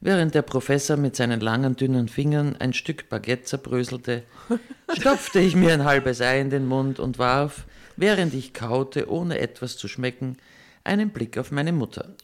[0.00, 4.22] Während der Professor mit seinen langen, dünnen Fingern ein Stück Baguette zerbröselte,
[4.96, 7.64] stopfte ich mir ein halbes Ei in den Mund und warf,
[7.96, 10.36] während ich kaute, ohne etwas zu schmecken,
[10.84, 12.14] einen Blick auf meine Mutter,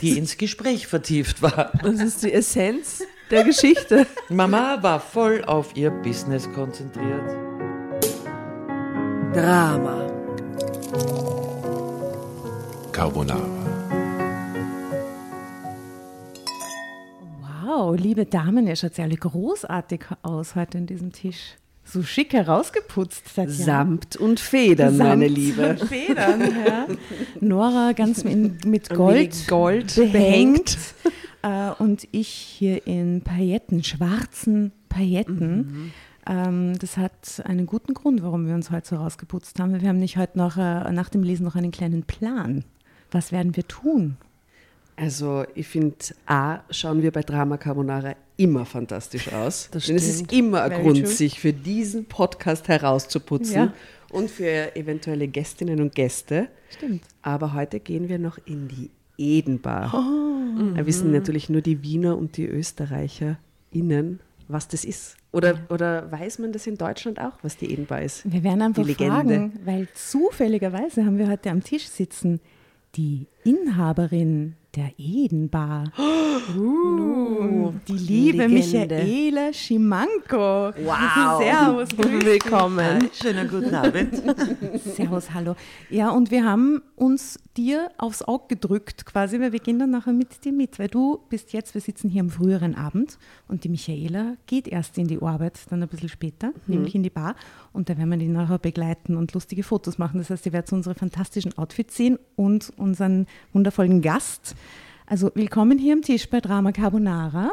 [0.00, 1.72] die ins Gespräch vertieft war.
[1.82, 4.06] Das ist die Essenz der Geschichte.
[4.28, 7.28] Mama war voll auf ihr Business konzentriert.
[9.34, 10.06] Drama.
[12.92, 13.57] Carbonara.
[17.68, 21.56] Wow, liebe Damen, ihr schaut ja alle großartig aus heute in diesem Tisch.
[21.84, 23.24] So schick herausgeputzt.
[23.36, 23.52] Tatjana.
[23.52, 25.72] Samt und Federn, Samt meine Liebe.
[25.72, 26.86] und Federn, ja.
[27.42, 30.78] Nora ganz in, mit Gold, Mit Gold behängt.
[31.42, 35.92] Äh, und ich hier in Pailletten, schwarzen Pailletten.
[36.26, 39.78] Ähm, das hat einen guten Grund, warum wir uns heute so rausgeputzt haben.
[39.78, 42.64] Wir haben nicht heute noch, äh, nach dem Lesen noch einen kleinen Plan.
[43.10, 44.16] Was werden wir tun?
[45.00, 49.68] Also ich finde, A, schauen wir bei Drama Carbonara immer fantastisch aus.
[49.70, 50.32] Das Denn es ist stimmt.
[50.32, 51.06] immer ein Very Grund, true.
[51.06, 53.72] sich für diesen Podcast herauszuputzen Ja.
[54.10, 56.48] und für eventuelle Gästinnen und Gäste.
[56.70, 57.02] Stimmt.
[57.22, 59.92] Aber heute gehen wir noch in die Edenbar.
[59.94, 60.74] Oh.
[60.76, 65.16] Da wissen natürlich nur die Wiener und die ÖsterreicherInnen, was das ist.
[65.32, 68.30] Oder, oder weiß man das in Deutschland auch, was die Edenbar ist?
[68.30, 72.40] Wir werden einfach fragen, weil zufälligerweise haben wir heute am Tisch sitzen
[72.94, 75.92] die Inhaberin der Edenbar.
[76.56, 78.94] Uh, die liebe Legende.
[78.94, 80.72] Michaela Schimanko.
[80.82, 81.42] Wow.
[81.42, 82.24] Servus, grüß dich.
[82.24, 83.10] Willkommen.
[83.12, 84.14] Schönen guten Abend.
[84.96, 85.56] Servus, hallo.
[85.90, 90.12] Ja, und wir haben uns dir aufs Auge gedrückt quasi, weil wir gehen dann nachher
[90.12, 93.18] mit dir mit, weil du bist jetzt, wir sitzen hier am früheren Abend
[93.48, 97.10] und die Michaela geht erst in die Arbeit, dann ein bisschen später, nämlich in die
[97.10, 97.34] Bar
[97.72, 100.18] und da werden wir die nachher begleiten und lustige Fotos machen.
[100.18, 104.54] Das heißt, ihr werdet unsere fantastischen Outfits sehen und unseren wundervollen Gast.
[105.10, 107.52] Also willkommen hier am Tisch bei Drama Carbonara.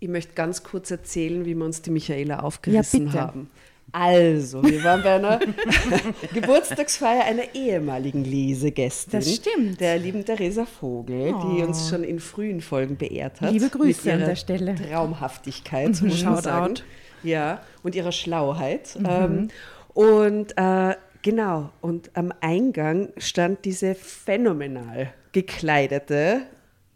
[0.00, 3.20] Ich möchte ganz kurz erzählen, wie wir uns die Michaela aufgerissen bitte.
[3.20, 3.50] haben.
[3.92, 5.38] Also, wir waren bei einer
[6.34, 9.20] Geburtstagsfeier einer ehemaligen Lesegästin.
[9.20, 9.80] Das stimmt.
[9.80, 13.52] Der lieben Theresa Vogel, die uns schon in frühen Folgen beehrt hat.
[13.52, 14.74] Liebe Grüße an der Stelle.
[14.74, 16.42] Traumhaftigkeit, muss man Shoutout.
[16.42, 16.74] sagen.
[17.22, 18.98] Ja, und ihrer Schlauheit.
[19.08, 19.46] Ähm,
[19.94, 26.42] und äh, genau, und am Eingang stand diese phänomenal gekleidete,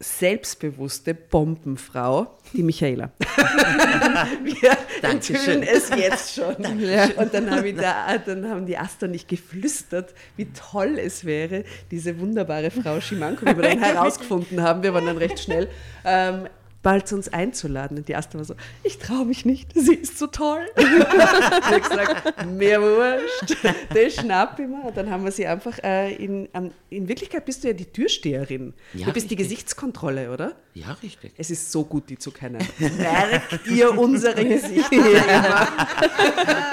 [0.01, 3.11] selbstbewusste Bombenfrau, die Michaela.
[4.43, 5.61] Wir Dankeschön.
[5.61, 6.55] enthüllen es jetzt schon.
[6.55, 12.19] Und dann, hab da, dann haben die Asta nicht geflüstert, wie toll es wäre, diese
[12.19, 15.69] wunderbare Frau Schimanko, die wir dann herausgefunden haben, wir waren dann recht schnell,
[16.03, 16.47] ähm,
[16.83, 17.97] bald zu uns einzuladen.
[17.97, 20.65] Und die Asta war so, ich traue mich nicht, sie ist so toll.
[20.75, 23.57] ich habe gesagt, mir wurscht,
[23.93, 24.83] das schnapp ich mir.
[24.85, 27.85] Und dann haben wir sie einfach, äh, in, ähm, in Wirklichkeit bist du ja die
[27.85, 28.73] Türsteherin.
[28.93, 29.49] Ja, du bist die richtig.
[29.51, 30.55] Gesichtskontrolle, oder?
[30.73, 31.33] Ja, richtig.
[31.37, 32.65] Es ist so gut, die zu kennen.
[32.97, 35.67] Merkt ihr unsere Gesichter immer?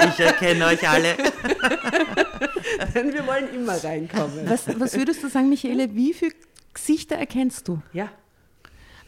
[0.08, 1.16] Ich erkenne euch alle.
[2.94, 4.48] Denn wir wollen immer reinkommen.
[4.48, 6.32] Was, was würdest du sagen, Michaela, wie viele
[6.72, 7.80] Gesichter erkennst du?
[7.92, 8.10] Ja,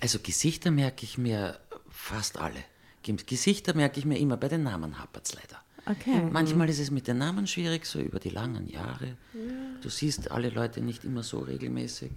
[0.00, 2.62] Also Gesichter merke ich mir fast alle.
[3.02, 5.58] Ge- Gesichter merke ich mir immer, bei den Namen hapert es leider.
[5.86, 6.28] Okay.
[6.30, 9.16] Manchmal ist es mit den Namen schwierig, so über die langen Jahre.
[9.82, 12.10] Du siehst alle Leute nicht immer so regelmäßig,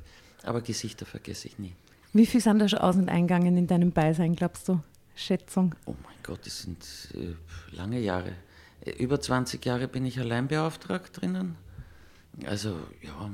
[0.43, 1.73] aber Gesichter vergesse ich nie.
[2.11, 4.81] Wie viel sind da schon aus- und eingegangen in deinem Beisein, glaubst du?
[5.15, 5.73] Schätzung.
[5.85, 6.85] Oh mein Gott, das sind
[7.15, 7.35] äh,
[7.75, 8.33] lange Jahre.
[8.81, 11.55] Äh, Über 20 Jahre bin ich allein beauftragt drinnen.
[12.45, 13.29] Also, ja,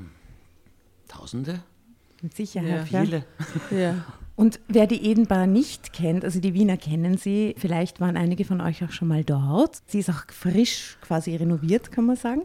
[1.08, 1.64] Tausende,
[2.22, 2.90] Mit Sicherheit.
[2.92, 3.02] Ja.
[3.02, 3.26] viele.
[3.72, 4.06] ja.
[4.40, 8.62] Und wer die Edenbar nicht kennt, also die Wiener kennen sie, vielleicht waren einige von
[8.62, 9.82] euch auch schon mal dort.
[9.88, 12.44] Sie ist auch frisch quasi renoviert, kann man sagen.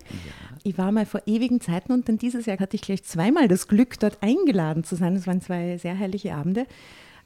[0.64, 3.68] Ich war mal vor ewigen Zeiten und dann dieses Jahr hatte ich gleich zweimal das
[3.68, 5.14] Glück, dort eingeladen zu sein.
[5.14, 6.66] Das waren zwei sehr herrliche Abende.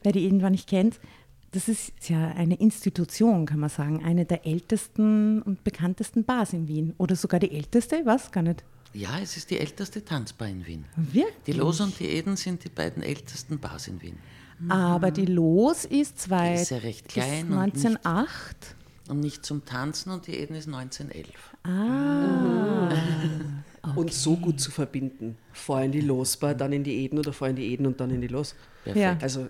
[0.02, 1.00] Wer die Edenbar nicht kennt,
[1.52, 4.04] das ist ja eine Institution, kann man sagen.
[4.04, 6.92] Eine der ältesten und bekanntesten Bars in Wien.
[6.98, 8.64] Oder sogar die älteste, weiß gar nicht.
[8.94, 10.84] Ja, es ist die älteste Tanzbar in Wien.
[10.96, 11.34] Wirklich?
[11.46, 14.18] Die Los und die Eden sind die beiden ältesten Bars in Wien.
[14.68, 18.74] Aber die Los ist zwei, ist ja recht klein ist und nicht- 1908.
[19.08, 21.26] Und nicht zum Tanzen und die Eden ist 1911.
[23.96, 25.38] Und so gut zu verbinden.
[25.52, 28.10] Vorher in die Losbar, dann in die Eden oder vorher in die Eden und dann
[28.10, 28.54] in die Los.
[28.94, 29.16] Ja.
[29.22, 29.46] Also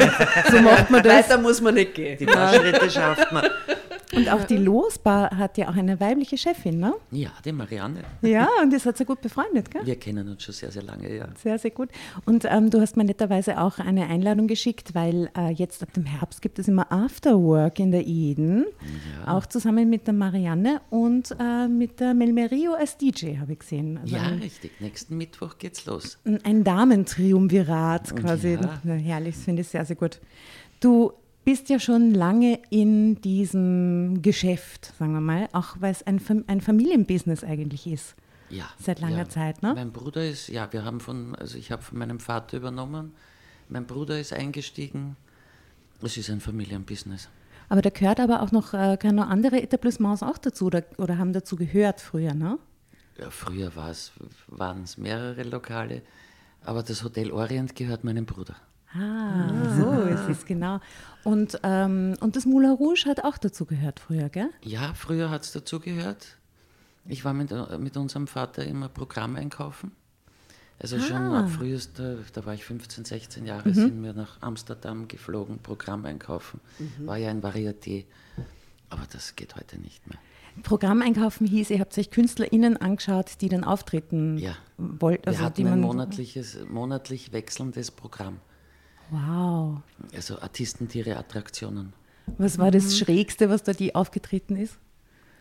[0.50, 1.28] So macht man das.
[1.28, 2.16] weiter muss man nicht gehen.
[2.18, 3.44] Die paar Schritte schafft man.
[4.14, 6.94] Und auch die Losbar hat ja auch eine weibliche Chefin, ne?
[7.10, 8.04] Ja, die Marianne.
[8.22, 9.84] Ja, und ihr seid sehr gut befreundet, gell?
[9.84, 11.28] Wir kennen uns schon sehr, sehr lange, ja.
[11.42, 11.88] Sehr, sehr gut.
[12.26, 16.04] Und ähm, du hast mir netterweise auch eine Einladung geschickt, weil äh, jetzt ab dem
[16.04, 18.66] Herbst gibt es immer Afterwork in der Eden.
[19.24, 19.34] Ja.
[19.36, 23.98] Auch zusammen mit der Marianne und äh, mit der Melmerio als DJ, habe ich gesehen.
[23.98, 24.72] Also Ja, ein, richtig.
[24.80, 26.18] Nächsten Mittwoch geht's los.
[26.44, 28.58] ein Damentriumvirat quasi.
[28.84, 28.92] Ja.
[28.94, 30.20] Herrlich, das finde ich sehr, sehr gut.
[30.80, 31.12] Du
[31.44, 36.44] bist ja schon lange in diesem Geschäft, sagen wir mal, auch weil es ein, Fam-
[36.46, 38.14] ein Familienbusiness eigentlich ist.
[38.50, 38.68] Ja.
[38.78, 39.28] Seit langer ja.
[39.28, 39.72] Zeit, ne?
[39.74, 43.12] Mein Bruder ist, ja, wir haben von, also ich habe von meinem Vater übernommen.
[43.68, 45.16] Mein Bruder ist eingestiegen.
[46.02, 47.28] Es ist ein Familienbusiness.
[47.68, 51.32] Aber da gehört aber auch noch, äh, noch andere Etablissements auch dazu oder, oder haben
[51.32, 52.58] dazu gehört früher, ne?
[53.18, 56.02] Ja, früher waren es mehrere Lokale,
[56.64, 58.56] aber das Hotel Orient gehört meinem Bruder.
[58.94, 60.80] Ah, so ist es, genau.
[61.24, 64.50] Und, ähm, und das Moulin Rouge hat auch dazu gehört früher, gell?
[64.62, 66.36] Ja, früher hat es dazu gehört.
[67.06, 69.92] Ich war mit, äh, mit unserem Vater immer Programm einkaufen.
[70.78, 75.58] Also schon ab frühester, da war ich 15, 16 Jahre, sind wir nach Amsterdam geflogen,
[75.58, 76.60] Programm einkaufen.
[76.98, 78.04] War ja ein Varieté.
[78.90, 80.18] Aber das geht heute nicht mehr.
[80.64, 84.56] Programm einkaufen hieß, ihr habt euch KünstlerInnen angeschaut, die dann auftreten Ja.
[84.76, 85.24] wollten.
[85.26, 88.38] Wir Also hatten die ein monatliches, monatlich wechselndes Programm.
[89.12, 89.82] Wow.
[90.14, 91.92] Also Artisten, Tiere, Attraktionen.
[92.38, 94.78] Was war das Schrägste, was da die aufgetreten ist?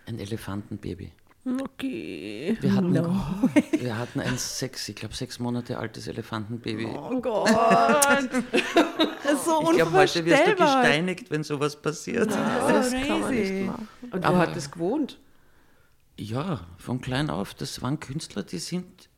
[0.05, 1.11] Ein Elefantenbaby.
[1.45, 2.57] Okay.
[2.59, 2.93] Wir hatten,
[3.79, 6.85] wir hatten ein sechs, ich glaube sechs Monate altes Elefantenbaby.
[6.85, 7.47] Oh Gott.
[9.45, 12.29] so ich glaube, heute wirst du gesteinigt, wenn sowas passiert.
[12.29, 13.87] Das kann man nicht machen.
[14.11, 15.17] Und Aber- hat das gewohnt?
[16.17, 17.53] Ja, von klein auf.
[17.53, 19.09] Das waren Künstler, die sind,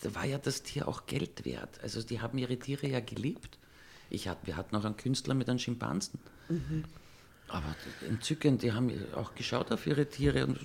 [0.00, 1.78] da war ja das Tier auch Geld wert.
[1.82, 3.58] Also die haben ihre Tiere ja geliebt.
[4.12, 6.20] Ich hat, wir hatten auch einen Künstler mit einem Schimpansen.
[7.48, 7.74] Aber
[8.08, 10.58] entzückend, die haben auch geschaut auf ihre Tiere und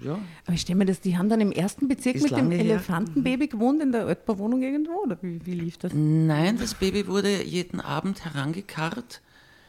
[0.00, 2.50] ja, Aber ich stelle mir das, die haben dann im ersten Bezirk Ist mit dem.
[2.50, 5.92] Elefantenbaby gewohnt, in der Altbauwohnung irgendwo, oder wie, wie lief das?
[5.94, 9.20] Nein, das Baby wurde jeden Abend herangekarrt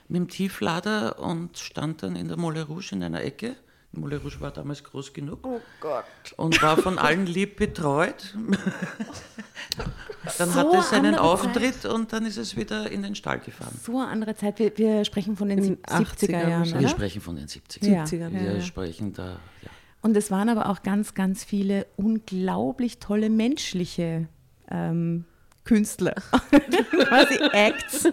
[0.07, 3.55] mit dem Tieflader und stand dann in der Moulin Rouge in einer Ecke.
[4.03, 6.03] Rouge war damals groß genug Oh Gott.
[6.37, 8.35] und war von allen lieb betreut.
[10.37, 13.39] dann So hatte es seinen andere Auftritt und dann ist es wieder in den Stall
[13.39, 13.77] gefahren.
[13.83, 16.79] So eine andere Zeit, wir, wir sprechen von den In den 70er 80er Jahren, Wir
[16.79, 16.89] oder?
[16.89, 17.87] sprechen von den 70ern.
[17.89, 18.03] Ja.
[18.03, 18.61] 70ern, Wir ja, ja.
[18.61, 19.31] sprechen da,
[19.61, 19.69] ja.
[20.01, 24.27] Und es waren aber auch ganz, ganz viele unglaublich tolle menschliche
[24.69, 25.25] ähm,
[25.65, 26.13] Künstler,
[26.91, 28.05] quasi Acts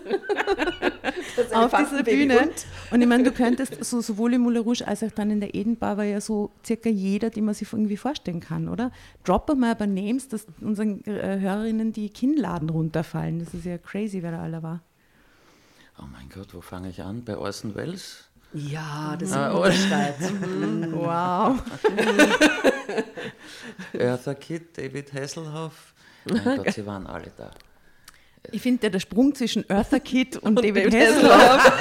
[1.53, 2.51] auf dieser Bühne.
[2.91, 5.55] Und ich meine, du könntest so, sowohl im Moulin Rouge als auch dann in der
[5.55, 8.91] Edenbar war ja so circa jeder, den man sich irgendwie vorstellen kann, oder?
[9.25, 13.39] Drop mal aber Names, dass unseren äh, Hörerinnen die Kinnladen runterfallen.
[13.45, 14.81] Das ist ja crazy, wer da alle war.
[15.99, 17.23] Oh mein Gott, wo fange ich an?
[17.25, 18.29] Bei Orson Welles?
[18.55, 19.65] Ja, das ist Ah, in oh.
[19.65, 20.33] der Schweiz.
[20.93, 21.63] Wow.
[23.93, 25.92] Eartha Kitt, David Hasselhoff.
[26.25, 27.51] Mein Gott, sie waren alle da.
[28.51, 31.73] Ich finde, der, der Sprung zwischen Eartha Kitt und, David, David Hasselhoff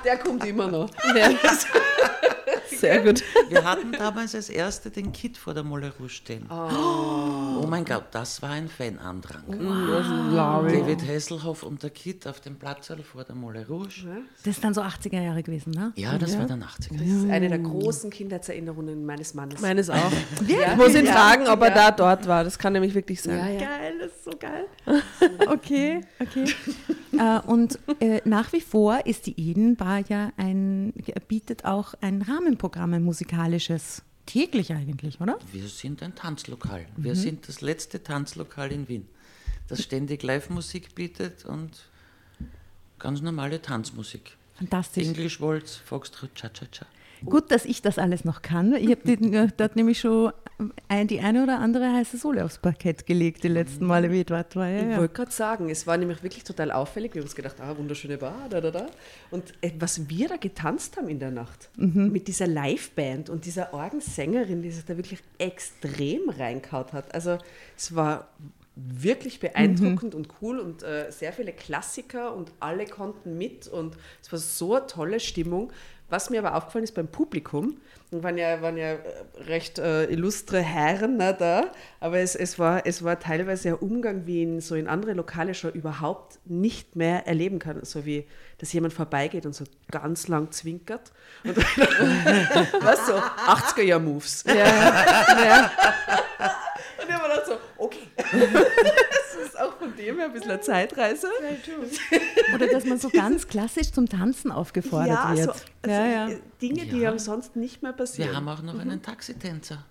[0.04, 0.90] Der kommt immer noch.
[2.78, 3.22] Sehr gut.
[3.48, 6.46] Wir hatten damals als erste den Kit vor der Moulin Rouge stehen.
[6.50, 7.66] Oh.
[7.66, 9.44] mein Gott, das war ein Fanandrang.
[9.48, 14.22] David Hasselhoff und der Kit auf dem Platz vor der Moulin Rouge.
[14.44, 15.92] Das ist dann so 80er Jahre gewesen, ne?
[15.96, 16.98] Ja, das war dann 80er.
[16.98, 19.60] Das ist eine der großen Kindheitserinnerungen meines Mannes.
[19.60, 19.96] Meines auch.
[20.46, 21.74] Ja, Ich muss ihn ja, fragen, ob er ja.
[21.74, 22.44] da dort war.
[22.44, 23.38] Das kann nämlich wirklich sein.
[23.38, 23.58] Ja, ja.
[23.58, 24.64] Geil, das ist so geil.
[25.48, 26.44] Okay, okay.
[27.12, 30.92] Äh, und äh, nach wie vor ist die Eden Bar ja ein,
[31.28, 34.02] bietet auch ein Rahmenprogramm, ein musikalisches.
[34.26, 35.38] Täglich eigentlich, oder?
[35.52, 36.84] Wir sind ein Tanzlokal.
[36.98, 39.06] Wir sind das letzte Tanzlokal in Wien,
[39.68, 41.70] das ständig Live-Musik bietet und
[42.98, 44.36] ganz normale Tanzmusik.
[44.56, 45.06] Fantastisch.
[45.06, 46.84] English Waltz, Foxtrot, Cha-Cha-Cha.
[47.24, 48.74] Gut, dass ich das alles noch kann.
[48.74, 50.32] Ich habe die- dort nämlich schon
[51.04, 54.56] die eine oder andere heiße Sohle aufs Parkett gelegt, die letzten Male, wie ich dort
[54.56, 54.68] war.
[54.68, 54.98] Ja, Ich ja.
[54.98, 57.14] wollte gerade sagen, es war nämlich wirklich total auffällig.
[57.14, 58.86] Wir haben uns gedacht, ah, wunderschöne Bar, da, da, da.
[59.30, 63.72] Und äh, was wir da getanzt haben in der Nacht, mit dieser Liveband und dieser
[63.72, 67.14] Orgensängerin, die sich da wirklich extrem reinkaut hat.
[67.14, 67.38] Also
[67.76, 68.28] es war
[68.74, 74.30] wirklich beeindruckend und cool und äh, sehr viele Klassiker und alle konnten mit und es
[74.30, 75.72] war so eine tolle Stimmung.
[76.10, 77.76] Was mir aber aufgefallen ist beim Publikum,
[78.10, 78.98] waren ja, waren ja äh,
[79.46, 84.26] recht äh, illustre Herren ne, da, aber es, es, war, es war teilweise ein Umgang,
[84.26, 87.84] wie ihn so in andere Lokale schon überhaupt nicht mehr erleben kann.
[87.84, 91.12] So wie, dass jemand vorbeigeht und so ganz lang zwinkert.
[91.44, 91.56] Und
[92.80, 94.44] was so, 80er-Jahr-Moves.
[94.46, 95.70] Ja, ja.
[96.98, 98.08] Und ich habe mir gedacht so, okay.
[100.16, 101.28] her ein bisschen eine Zeitreise.
[102.54, 105.44] Oder dass man so ganz klassisch zum Tanzen aufgefordert Ja, wird.
[105.44, 106.28] so, also ja, ja.
[106.30, 107.18] äh, Dinge, die Ja.
[107.18, 108.30] sonst nicht mehr passieren.
[108.30, 109.84] Wir haben auch noch einen Taxitänzer.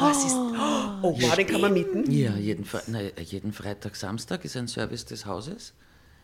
[0.00, 2.10] Was ist, oh, wow, den kann man mieten.
[2.10, 5.74] Ja, jeden, Fre na, jeden Freitag, Samstag ist ein Service des Hauses,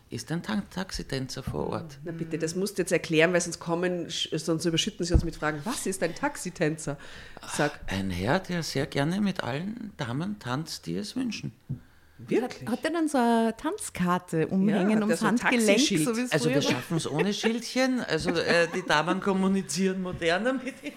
[0.09, 1.99] ist ein Ta Taxitänzer vor Ort.
[2.03, 5.37] Na bitte, das musst du jetzt erklären, weil sonst kommen, sonst überschütten sie uns mit
[5.37, 5.61] Fragen.
[5.65, 6.97] Was ist ein Taxitänzer?
[7.47, 11.53] Sag, Ein Herr, der sehr gerne mit allen Damen tanzt, die es wünschen.
[12.19, 12.69] Wirklich?
[12.69, 16.21] Hat er dann so eine Tanzkarte umhängen hat er ums so ein Handgelenk, so wie
[16.23, 20.93] es Also wir schaffen es ohne Schildchen, also äh, die Damen kommunizieren moderner mit ihm.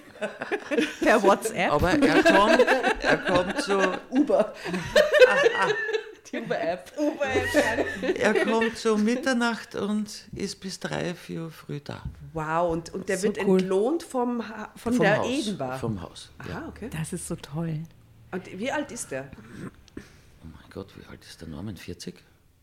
[1.01, 1.72] per WhatsApp?
[1.72, 2.66] Aber er kommt,
[3.01, 4.54] er kommt so, Uber.
[6.32, 6.92] Die Uber-App.
[8.16, 12.04] er kommt so Mitternacht und ist bis drei, vier Uhr früh da.
[12.34, 13.60] Wow, und, und der So wird cool.
[13.60, 15.28] entlohnt vom, Ha- von Vom der Haus.
[15.28, 15.78] Edenbar.
[15.80, 16.30] Vom Haus.
[16.48, 16.56] Ja.
[16.58, 16.90] Aha, okay.
[16.98, 17.80] Das ist so toll.
[18.32, 19.30] Und wie alt ist der?
[20.74, 21.75] Gott, wie alt ist der Norman?
[21.75, 22.16] 40?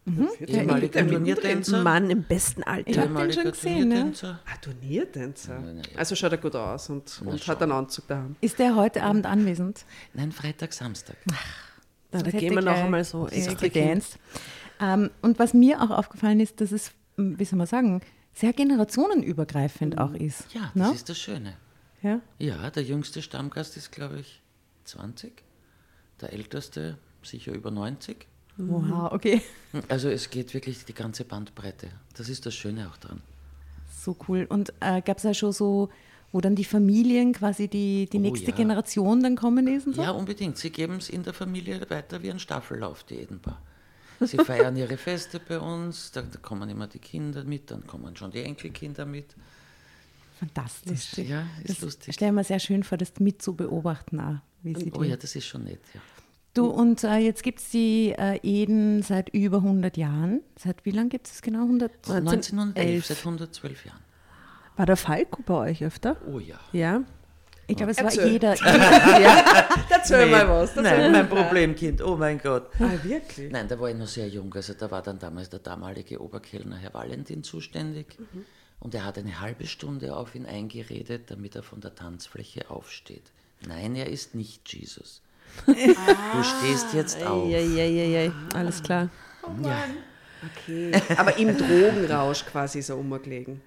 [0.07, 0.29] Mhm.
[0.41, 1.09] Ehemaliger mittendrin.
[1.11, 1.83] Turniertänzer.
[1.83, 3.01] Mann im besten Ich Alter.
[3.03, 3.95] hab den schon gesehen, ne?
[3.95, 4.41] Turniertänzer.
[4.47, 5.61] Ah, Turniertänzer.
[5.61, 5.83] Ja.
[5.97, 8.37] Also schaut er gut aus und, und hat einen Anzug daheim.
[8.41, 9.85] Ist der heute Abend anwesend?
[10.15, 11.17] Nein, Freitag, Samstag.
[11.27, 11.37] Na,
[12.11, 14.19] da Sonst gehen wir noch einmal so extra gedanced.
[14.81, 18.01] Ähm, und was mir auch aufgefallen ist, dass es, m, wie soll man sagen,
[18.33, 20.47] sehr generationenübergreifend auch ist.
[20.55, 20.95] Ja, das ne?
[20.95, 21.55] ist das Schöne.
[22.03, 22.21] ja?
[22.39, 24.41] Ja, der jüngste Stammgast ist, glaube ich,
[24.85, 25.43] 20.
[26.21, 26.97] Der älteste
[27.29, 28.27] sicher über 90.
[28.57, 29.41] Wow, okay.
[29.89, 31.89] Also es geht wirklich die ganze Bandbreite.
[32.17, 33.21] Das ist das Schöne auch dran.
[34.01, 34.47] So cool.
[34.49, 35.91] Und äh, gab es ja schon so,
[36.33, 38.57] wo dann die Familien quasi die, die Oh, nächste ja.
[38.57, 40.03] Generation dann kommen ist und so?
[40.03, 40.59] Ja, unbedingt.
[40.59, 43.63] Sie geben es in der Familie weiter wie ein Staffellauf, die Edenbar.
[44.21, 48.17] Sie feiern ihre Feste bei uns, da, da kommen immer die Kinder mit, dann kommen
[48.17, 49.37] schon die Enkelkinder mit.
[50.39, 51.19] Fantastisch.
[51.19, 52.15] Ja, ist Das lustig.
[52.15, 55.17] stelle mir sehr schön vor, das mit zu beobachten, auch, wie sie Oh die ja,
[55.17, 55.81] das ist schon nett.
[55.95, 56.01] Ja.
[56.59, 60.41] Du, und äh, jetzt gibt es die äh, Eden seit über 100 Jahren.
[60.59, 61.63] Seit wie lange gibt es genau?
[61.63, 61.93] 100?
[62.11, 64.01] 1911, seit 112 Jahren.
[64.77, 66.17] War der Falco bei euch öfter?
[66.27, 66.59] Oh ja.
[66.73, 67.05] Ja.
[67.69, 68.33] Ich glaube, es war Erzähl.
[68.33, 68.51] jeder.
[69.91, 70.75] Erzähl mal was.
[70.75, 72.71] Nein, mein Problemkind, oh mein Gott.
[72.81, 73.53] Ah, wirklich?
[73.53, 74.53] Nein, da war ich noch sehr jung.
[74.53, 78.19] Also da war dann damals der damalige Oberkellner Herr Valentin zuständig.
[78.81, 83.31] Und er hat eine halbe Stunde auf ihn eingeredet, damit er von der Tanzfläche aufsteht.
[83.65, 85.23] Nein, er ist nicht Jesus.
[85.67, 87.47] Du stehst jetzt auf.
[87.47, 88.33] Eieieiei.
[88.55, 89.09] Alles klar.
[90.57, 90.93] Okay.
[91.17, 93.61] Aber im Drogenrausch quasi so umgelegen.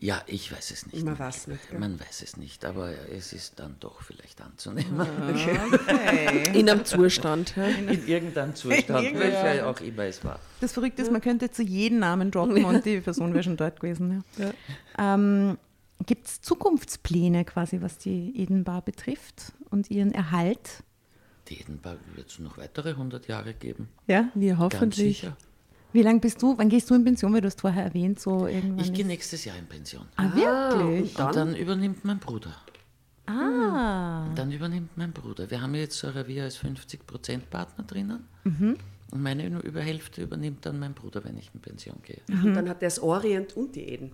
[0.00, 1.04] Ja, ich weiß es nicht.
[1.04, 1.72] Man weiß nicht?
[1.76, 5.04] Man weiß es nicht, aber es ist dann doch vielleicht anzunehmen.
[6.54, 7.54] In einem Zustand.
[7.56, 7.64] Ja.
[7.64, 10.38] In irgendeinem Zustand, welcher auch immer es war.
[10.60, 13.80] Das Verrückte ist, man könnte zu jedem Namen droppen und die Person wäre schon dort
[13.80, 14.22] gewesen.
[14.36, 15.14] Ja.
[15.14, 15.58] Ähm,
[16.06, 20.84] Gibt es Zukunftspläne quasi, was die Edenbar betrifft und ihren Erhalt?
[21.48, 23.88] Die Edenbar wird es noch weitere 100 Jahre geben.
[24.06, 24.28] Ja?
[24.34, 25.18] Wir Ganz hoffentlich.
[25.18, 25.36] sicher.
[25.92, 26.56] Wie lange bist du?
[26.58, 27.32] Wann gehst du in Pension?
[27.32, 28.84] Weil du hast vorher erwähnt, so irgendwann.
[28.84, 30.06] Ich gehe nächstes Jahr in Pension.
[30.16, 31.18] Ah, wirklich?
[31.18, 32.54] Und dann übernimmt mein Bruder.
[33.26, 34.26] Ah.
[34.34, 35.50] Dann übernimmt mein Bruder.
[35.50, 38.24] Wir haben jetzt Saravia als 50% Partner drinnen.
[38.44, 38.76] Mhm.
[39.10, 42.20] Und meine Überhälfte übernimmt dann mein Bruder, wenn ich in Pension gehe.
[42.28, 44.12] Und dann hat er das Orient und die Eden.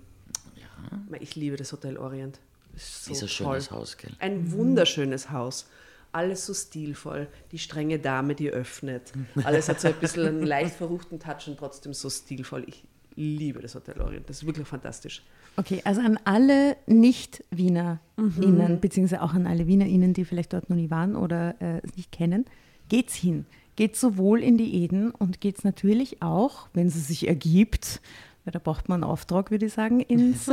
[0.57, 1.17] Ja.
[1.19, 2.39] Ich liebe das Hotel Orient.
[2.73, 3.29] Das ist so Ist ein toll.
[3.29, 4.13] schönes Haus, gell?
[4.21, 5.67] Ein wunderschönes Haus.
[6.15, 7.27] Alles so stilvoll.
[7.51, 9.13] Die strenge Dame, die öffnet.
[9.43, 12.65] Alles hat so ein bisschen einen leicht verruchten Touch und trotzdem so stilvoll.
[12.69, 12.85] Ich
[13.17, 14.29] liebe das Hotel Orient.
[14.29, 15.23] Das ist wirklich fantastisch.
[15.57, 20.91] Okay, also an alle Nicht-WienerInnen, beziehungsweise auch an alle WienerInnen, die vielleicht dort noch nie
[20.91, 22.45] waren oder äh, es nicht kennen,
[22.89, 23.47] geht's hin.
[23.77, 28.01] Geht sowohl in die Eden und geht's natürlich auch, wenn es sich ergibt,
[28.45, 30.49] weil da braucht man einen Auftrag, würde ich sagen, ins,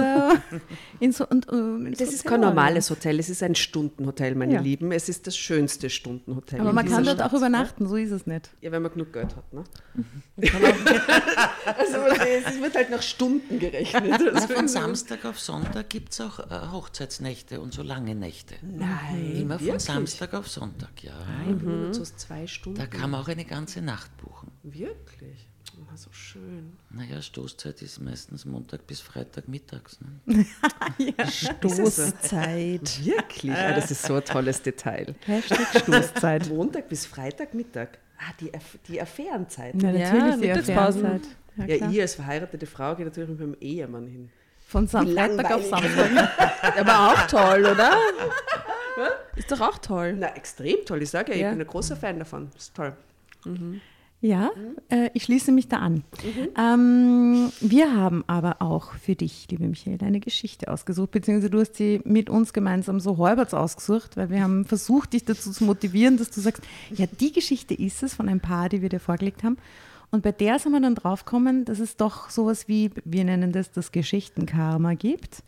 [1.00, 2.56] ins, und, äh, ins Das ist Hotel kein Orient.
[2.56, 4.62] normales Hotel, es ist ein Stundenhotel, meine Ja.
[4.62, 4.92] Lieben.
[4.92, 6.60] Es ist das schönste Stundenhotel.
[6.62, 7.32] Aber in man kann dort Stadt.
[7.32, 8.50] auch übernachten, so ist es nicht.
[8.62, 9.54] Ja, wenn man genug Geld hat.
[9.54, 9.64] Ne?
[11.78, 11.98] also
[12.48, 14.06] es wird halt nach Stunden gerechnet.
[14.06, 18.56] Ja, Also, von Samstag auf Sonntag gibt es auch äh, Hochzeitsnächte und so lange Nächte.
[18.62, 19.84] Nein, Immer von wirklich?
[19.84, 21.14] Samstag auf Sonntag, ja.
[21.48, 21.94] Mhm.
[21.94, 22.80] So zwei Stunden.
[22.80, 24.52] Da kann man auch eine ganze Nacht buchen.
[24.64, 25.48] Wirklich?
[25.92, 26.74] Ah, so schön.
[26.90, 30.00] Naja, Stoßzeit ist meistens Montag bis Freitag mittags.
[30.26, 30.46] Ne?
[31.30, 33.06] Stoßzeit.
[33.06, 33.52] Wirklich?
[33.52, 35.16] Ah, das ist so ein tolles Detail.
[35.26, 36.50] Hashtag Stoßzeit.
[36.50, 37.98] Montag bis Freitagmittag.
[38.18, 39.76] Ah, die, Aff die Affärenzeit.
[39.76, 41.06] Na, Ja, natürlich die Mittagspausen.
[41.06, 41.36] Affärenzeit.
[41.58, 44.30] Ja, Ja, ihr als verheiratete Frau geht natürlich mit dem Ehemann hin.
[44.68, 45.66] Von Freitag auf.
[45.68, 46.78] Samstag.
[46.80, 47.92] Aber auch toll, oder?
[49.36, 50.16] Ist doch auch toll.
[50.18, 51.02] Na, extrem toll.
[51.02, 51.50] Ich sage ja, ich Ja.
[51.52, 52.50] bin ein großer Fan davon.
[52.56, 52.96] Ist toll.
[54.24, 54.52] Ja,
[54.90, 56.04] äh, ich schließe mich da an.
[56.56, 61.76] Ähm, wir haben aber auch für dich, liebe Michael, eine Geschichte ausgesucht, beziehungsweise du hast
[61.76, 66.18] sie mit uns gemeinsam so halberts ausgesucht, weil wir haben versucht, dich dazu zu motivieren,
[66.18, 66.62] dass du sagst,
[66.92, 69.58] ja, die Geschichte ist es von ein paar, die wir dir vorgelegt haben.
[70.12, 73.72] Und bei der sind wir dann draufgekommen, dass es doch sowas wie, wir nennen das
[73.72, 75.42] das Geschichtenkarma gibt,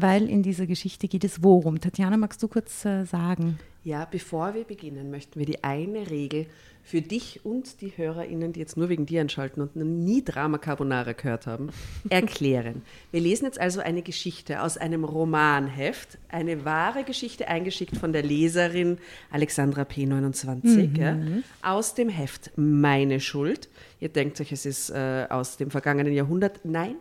[0.00, 1.80] weil in dieser Geschichte geht es worum.
[1.80, 3.58] Tatjana, magst du kurz äh, sagen?
[3.84, 6.46] Ja, bevor wir beginnen, möchten wir die eine Regel
[6.86, 10.58] für dich und die HörerInnen, die jetzt nur wegen dir einschalten und noch nie Drama
[10.58, 11.70] Carbonara gehört haben,
[12.08, 12.82] erklären.
[13.10, 18.22] Wir lesen jetzt also eine Geschichte aus einem Romanheft, eine wahre Geschichte eingeschickt von der
[18.22, 18.98] Leserin
[19.30, 21.18] Alexandra P29 ja,
[21.62, 23.68] aus dem Heft Meine Schuld.
[23.98, 26.60] Ihr denkt euch, es ist äh, aus dem vergangenen Jahrhundert.
[26.64, 26.96] Nein,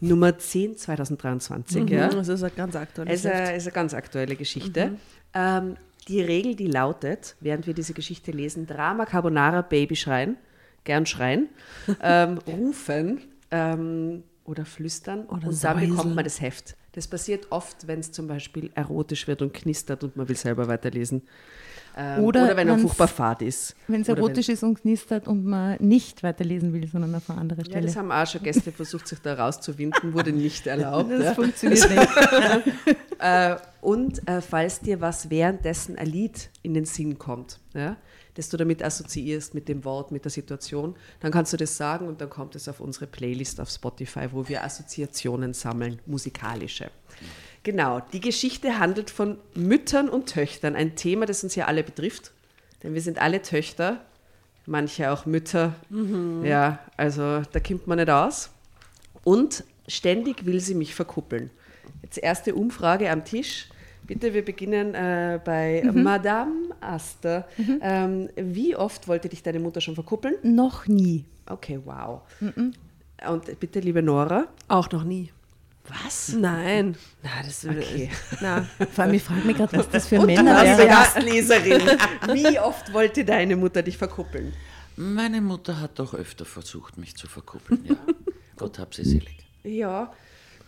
[0.00, 1.90] Nummer 10 2023.
[1.90, 2.08] Ja.
[2.08, 4.96] Das ist ein ganz aktuelles Es ist eine, ist eine ganz aktuelle Geschichte.
[5.34, 5.76] Ähm,
[6.08, 10.36] die Regel, die lautet, während wir diese Geschichte lesen, Drama Carbonara Baby schreien,
[10.84, 11.48] gern schreien,
[12.02, 13.20] ähm, rufen
[13.50, 16.76] ähm, oder flüstern Oder und dann bekommt man das Heft.
[16.92, 20.66] Das passiert oft, wenn es zum Beispiel erotisch wird und knistert und man will selber
[20.66, 21.22] weiterlesen.
[21.96, 23.74] Ähm, Oder oder, wenn er furchtbar fad ist.
[23.88, 27.60] Wenn es erotisch ist und knistert und man nicht weiterlesen will, sondern auf eine andere
[27.60, 27.86] Ja, Stelle.
[27.86, 31.10] das haben auch schon Gäste versucht, sich da rauszuwinden, wurde nicht erlaubt.
[31.10, 31.34] das ja.
[31.34, 32.08] funktioniert nicht.
[33.18, 37.96] Äh, und äh, falls dir was währenddessen ein Lied in den Sinn kommt, ja,
[38.34, 42.06] das du damit assoziierst mit dem Wort, mit der Situation, dann kannst du das sagen
[42.08, 46.90] und dann kommt es auf unsere Playlist auf Spotify, wo wir Assoziationen sammeln, musikalische.
[47.62, 52.32] Genau, die Geschichte handelt von Müttern und Töchtern, ein Thema, das uns ja alle betrifft,
[52.82, 54.00] denn wir sind alle Töchter,
[54.64, 55.74] manche auch Mütter.
[56.42, 58.50] Ja, also da kommt man nicht aus.
[59.24, 61.50] Und ständig will sie mich verkuppeln.
[62.02, 63.68] Jetzt erste Umfrage am Tisch.
[64.06, 67.46] Bitte, wir beginnen äh, bei Madame Aster.
[67.82, 70.36] Ähm, wie oft wollte dich deine Mutter schon verkuppeln?
[70.42, 71.26] Noch nie.
[71.46, 72.22] Okay, wow.
[73.28, 74.46] Und bitte, liebe Nora.
[74.68, 75.30] Auch noch nie.
[75.88, 76.32] Was?
[76.34, 76.96] Nein.
[77.22, 78.10] Na, das Okay.
[78.40, 80.88] Na, Vor allem, ich frage mich gerade, was das für Und Männer dann, liebe wären.
[80.88, 81.80] Gastleserin,
[82.32, 84.52] wie oft wollte deine Mutter dich verkuppeln?
[84.96, 87.96] Meine Mutter hat doch öfter versucht, mich zu verkuppeln, ja.
[88.56, 89.36] Gott hab sie selig.
[89.64, 90.12] Ja,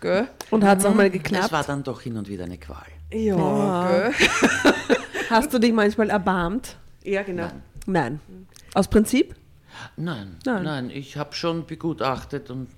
[0.01, 0.29] gell?
[0.51, 1.53] und hat es auch mal Es geklappt.
[1.53, 2.87] war dann doch hin und wieder eine Qual.
[3.13, 4.13] Ja, gell?
[5.31, 6.77] Hast du dich manchmal erbarmt?
[7.05, 7.49] Ja, genau.
[7.87, 8.21] Nein.
[8.75, 9.35] Aus Prinzip?
[9.97, 10.63] Nein, Nein.
[10.63, 12.69] nein, ich habe schon begutachtet und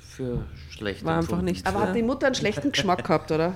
[0.00, 1.44] für schlecht War einfach empfunden.
[1.46, 1.66] nicht.
[1.66, 3.54] Aber hat die Mutter einen schlechten Geschmack gehabt, oder?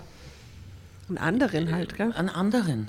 [1.08, 2.12] Einen anderen halt, gell?
[2.16, 2.88] An anderen,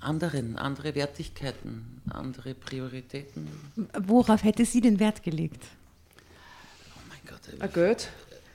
[0.00, 3.46] anderen, andere Wertigkeiten, andere Prioritäten.
[4.06, 5.62] Worauf hätte sie den Wert gelegt?
[6.96, 7.40] Oh mein Gott.
[7.60, 8.08] Ah, gut.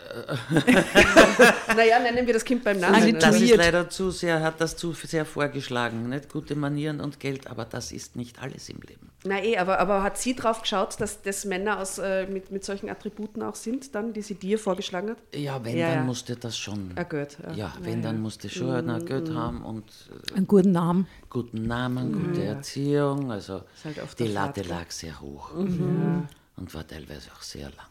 [1.76, 2.96] naja, nennen wir das Kind beim Namen.
[2.96, 6.10] Also das ist leider zu sehr, hat das zu sehr vorgeschlagen.
[6.10, 9.10] Nicht gute Manieren und Geld, aber das ist nicht alles im Leben.
[9.26, 12.64] Na eh, aber, aber hat sie drauf geschaut, dass das Männer aus, äh, mit, mit
[12.64, 15.18] solchen Attributen auch sind, dann, die sie dir vorgeschlagen hat?
[15.36, 16.04] Ja, wenn, Ja, dann ja.
[16.04, 16.92] musste das schon.
[16.96, 17.38] Ah, gut.
[17.44, 19.86] Ja, Ja, wenn, dann musste schon einer Geld haben und
[20.32, 21.08] äh, Einen guten Namen.
[21.30, 23.32] guten Namen, gute Erziehung.
[23.32, 27.89] Also halt die Latte lag sehr hoch und war teilweise auch sehr langweilig.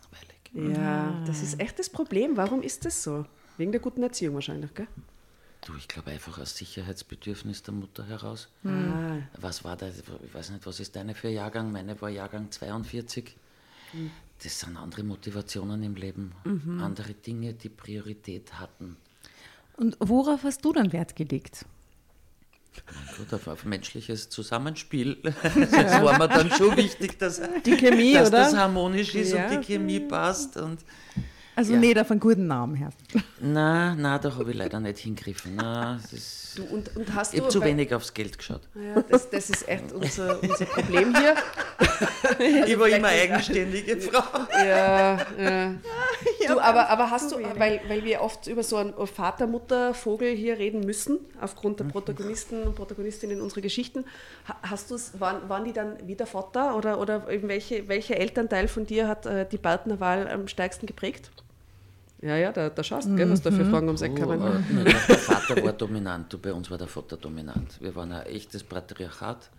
[0.54, 2.36] Ja, das ist echt das Problem.
[2.36, 3.26] Warum ist das so?
[3.56, 4.86] Wegen der guten Erziehung wahrscheinlich, gell?
[5.66, 8.48] Du, ich glaube einfach aus Sicherheitsbedürfnis der Mutter heraus.
[8.64, 9.98] Ah, Was war das?
[9.98, 11.72] Ich weiß nicht, was ist deine für Jahrgang?
[11.72, 13.36] Meine war Jahrgang 42.
[14.42, 16.32] Das sind andere Motivationen im Leben,
[16.80, 18.96] andere Dinge, die Priorität hatten.
[19.76, 21.64] Und worauf hast du dann Wert gelegt?
[23.16, 25.18] Gut, auf, auf menschliches Zusammenspiel.
[25.22, 28.38] Das war mir dann schon wichtig, dass, Die Chemie, dass oder?
[28.38, 29.46] das harmonisch ist Ja.
[29.46, 30.56] und die Chemie passt.
[30.56, 30.80] Und
[31.58, 31.78] Also Ja.
[31.80, 32.90] nicht auf einen guten Namen her.
[33.40, 35.56] na, na, da habe ich leider nicht hingegriffen.
[35.56, 38.60] Na, das ist, du, und, und hast ich habe zu wenig aufs Geld geschaut.
[38.76, 41.34] Ja, das, das ist echt unser, unser Problem hier.
[42.66, 44.22] ich war immer eigenständige Frau.
[44.56, 45.74] Ja, ja.
[46.48, 50.80] Du, aber, aber hast du, weil, weil wir oft über so einen Vater-Mutter-Vogel hier reden
[50.80, 54.04] müssen, aufgrund der Protagonisten und Protagonistinnen unserer Geschichten,
[54.48, 58.86] ha- hast du's, waren, waren die dann wieder Vater oder, oder welche, welcher Elternteil von
[58.86, 61.30] dir hat äh, die Partnerwahl am stärksten geprägt?
[62.20, 64.36] Ja, ja, da, da schaust du, gell, was da für Fragen ums Eck Oh, äh,
[64.36, 67.80] nein, der Vater war dominant, du, bei uns war der Vater dominant.
[67.80, 69.50] Wir waren ein echtes Patriarchat.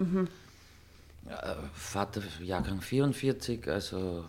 [1.29, 4.25] Ja, Vater Jahrgang 44, also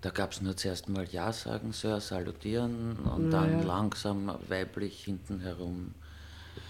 [0.00, 5.40] da gab es nur zuerst mal Ja sagen, Sir, salutieren und dann langsam weiblich hinten
[5.40, 5.94] herum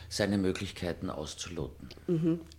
[0.09, 1.89] seine Möglichkeiten auszuloten.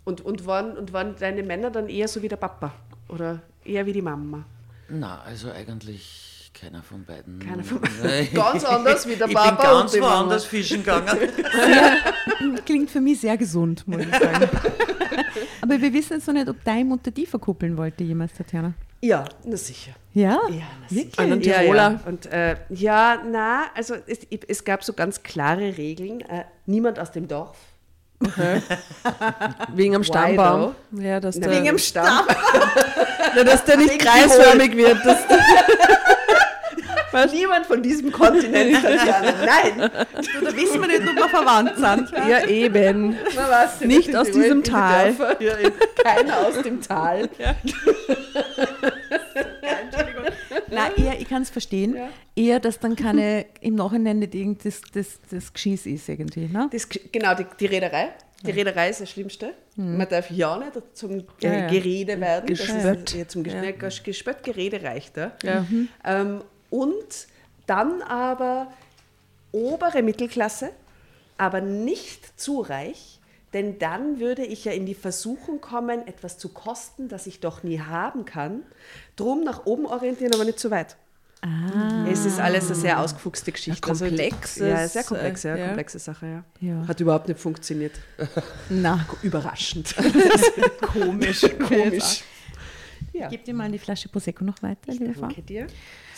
[0.05, 2.73] Und, und, waren, und waren deine Männer dann eher so wie der Papa
[3.07, 4.43] oder eher wie die Mama?
[4.89, 7.39] Na, also eigentlich keiner von beiden.
[7.39, 8.33] Keiner von beiden.
[8.33, 10.15] Ganz anders wie der ich Papa bin ganz und die Mama.
[10.19, 11.17] woanders fischen gegangen.
[12.65, 14.49] Klingt für mich sehr gesund, muss ich sagen.
[15.61, 18.73] Aber wir wissen jetzt noch nicht, ob deine Mutter die verkuppeln wollte jemals, Tatjana.
[19.01, 19.91] Ja, na sicher.
[20.13, 20.39] Ja?
[20.49, 21.19] Ja, na Wirklich?
[21.19, 21.91] Einen Ja, Tiroler.
[21.91, 21.99] ja.
[22.05, 26.21] Und äh, ja, na, also es, es gab so ganz klare Regeln.
[26.21, 27.55] Äh, niemand aus dem Dorf
[29.73, 30.75] Wegen am Stammbaum.
[30.91, 32.25] Ja, dass der, Wegen am Stamm.
[33.35, 34.97] Ja, dass der nicht kreisförmig wird.
[37.11, 39.33] Das, Niemand von diesem Kontinent ist Tatjana.
[39.45, 39.91] Nein.
[40.43, 42.11] Da wissen wir nicht, ob wir verwandt sind.
[42.29, 43.15] ja, eben.
[43.35, 43.81] Na, was?
[43.81, 45.15] Nicht aus die diesem Tal.
[45.39, 45.71] Ja, in-
[46.03, 47.29] keiner aus dem Tal.
[50.71, 51.97] Nein, eher, ich kann es verstehen.
[52.35, 56.47] Eher, dass dann keine im Nachhinein nicht irgend das, das, das Geschieß ist irgendwie.
[56.47, 56.69] Ne?
[56.71, 58.09] Das, genau, die, die Reederei.
[58.43, 59.53] Die Reederei ist das Schlimmste.
[59.75, 61.23] Man darf ja nicht zum Mhm.
[61.41, 61.67] Ja, ja.
[61.67, 62.45] Gerede werden.
[62.45, 63.09] Gespött.
[63.11, 63.71] Ist, ja, zum Ges ja.
[64.03, 65.31] Gespött, Gerede reicht da.
[65.43, 65.65] Ja.
[66.05, 67.27] Ähm, und
[67.67, 68.67] dann aber
[69.51, 70.71] obere Mittelklasse,
[71.37, 73.19] aber nicht zu reich,
[73.53, 77.63] denn dann würde ich ja in die Versuchung kommen, etwas zu kosten, das ich doch
[77.63, 78.63] nie haben kann.
[79.15, 80.97] Drum nach oben orientieren, aber nicht zu weit.
[82.11, 83.87] Es ist alles eine sehr ausgefuchste Geschichte.
[83.87, 85.65] Ein komplexes, ja, sehr komplex, ja, äh, ja.
[85.67, 86.43] komplexe Sache, ja.
[86.59, 86.87] Ja.
[86.87, 87.93] Hat überhaupt nicht funktioniert.
[88.69, 89.95] Na, Überraschend.
[90.81, 91.45] komisch.
[91.65, 92.23] Komisch.
[93.13, 93.29] Ja.
[93.29, 95.27] Gib dir mal die Flasche Prosecco noch weiter, liebe Frau.
[95.27, 95.67] Danke dir.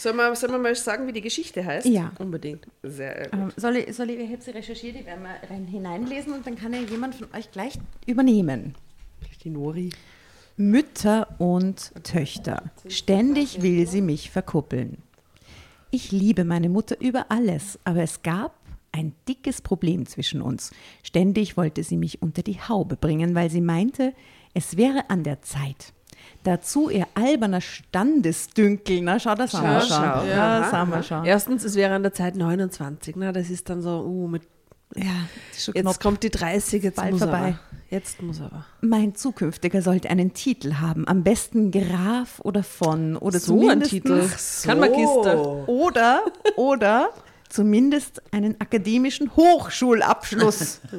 [0.01, 1.85] Sollen wir, sollen wir mal sagen, wie die Geschichte heißt?
[1.85, 2.11] Ja.
[2.17, 2.65] Unbedingt.
[2.81, 3.33] Sehr gut.
[3.33, 6.47] Ähm, soll ich, soll ich, ich habe sie recherchiert, die werden wir rein hineinlesen und
[6.47, 7.73] dann kann ja jemand von euch gleich
[8.07, 8.73] übernehmen.
[9.43, 9.91] Die Nori.
[10.57, 12.63] Mütter und Töchter.
[12.87, 14.97] Ständig will sie mich verkuppeln.
[15.91, 18.55] Ich liebe meine Mutter über alles, aber es gab
[18.91, 20.71] ein dickes Problem zwischen uns.
[21.03, 24.13] Ständig wollte sie mich unter die Haube bringen, weil sie meinte,
[24.55, 25.93] es wäre an der Zeit.
[26.43, 29.01] Dazu ihr alberner Standesdünkel.
[29.01, 29.89] Na, schau, das haben wir schon.
[29.89, 30.25] schau.
[30.25, 31.03] Ja, das Aha, haben wir aha.
[31.03, 31.25] schon.
[31.25, 33.15] Erstens, es wäre an der Zeit 29.
[33.15, 34.43] Na, das ist dann so, uh, mit,
[34.95, 35.03] Ja,
[35.51, 35.99] jetzt knapp.
[36.01, 37.37] kommt die 30, jetzt Bald muss vorbei.
[37.37, 37.59] aber.
[37.89, 38.65] Jetzt muss aber.
[38.79, 44.27] Mein zukünftiger sollte einen Titel haben, am besten Graf oder von oder So ein Titel.
[44.63, 45.67] Kann Magister.
[45.67, 46.21] oder
[46.55, 47.09] oder
[47.49, 50.81] zumindest einen akademischen Hochschulabschluss.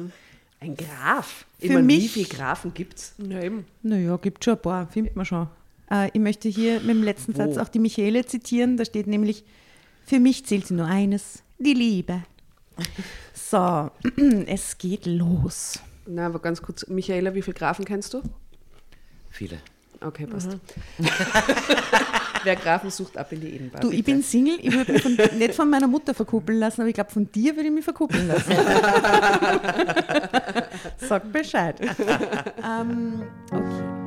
[0.63, 1.45] Ein Graf.
[1.59, 3.15] Für Ich meine, mich- Wie viele Grafen gibt es?
[3.17, 3.65] Ja, eben.
[3.81, 5.47] naja, gibt schon ein paar, findet man schon.
[5.91, 8.77] Äh, ich möchte hier mit dem letzten Satz auch die Michele zitieren.
[8.77, 9.43] Da steht nämlich,
[10.05, 12.23] für mich zählt nur eines, die Liebe.
[13.35, 13.91] So,
[14.47, 15.79] es geht los.
[16.07, 16.87] Na, aber ganz kurz.
[16.87, 18.21] Michaela, wie viele Grafen kennst du?
[19.29, 19.59] Viele.
[20.05, 20.57] Okay, passt.
[22.43, 23.81] Wer Grafen sucht, ab in die Innenbar.
[23.81, 24.11] Du, ich bitte.
[24.11, 27.11] bin Single, ich würde mich von, nicht von meiner Mutter verkuppeln lassen, aber ich glaube,
[27.11, 28.51] von dir würde ich mich verkuppeln lassen.
[30.97, 31.79] Sag Bescheid.
[31.81, 34.03] ähm, okay.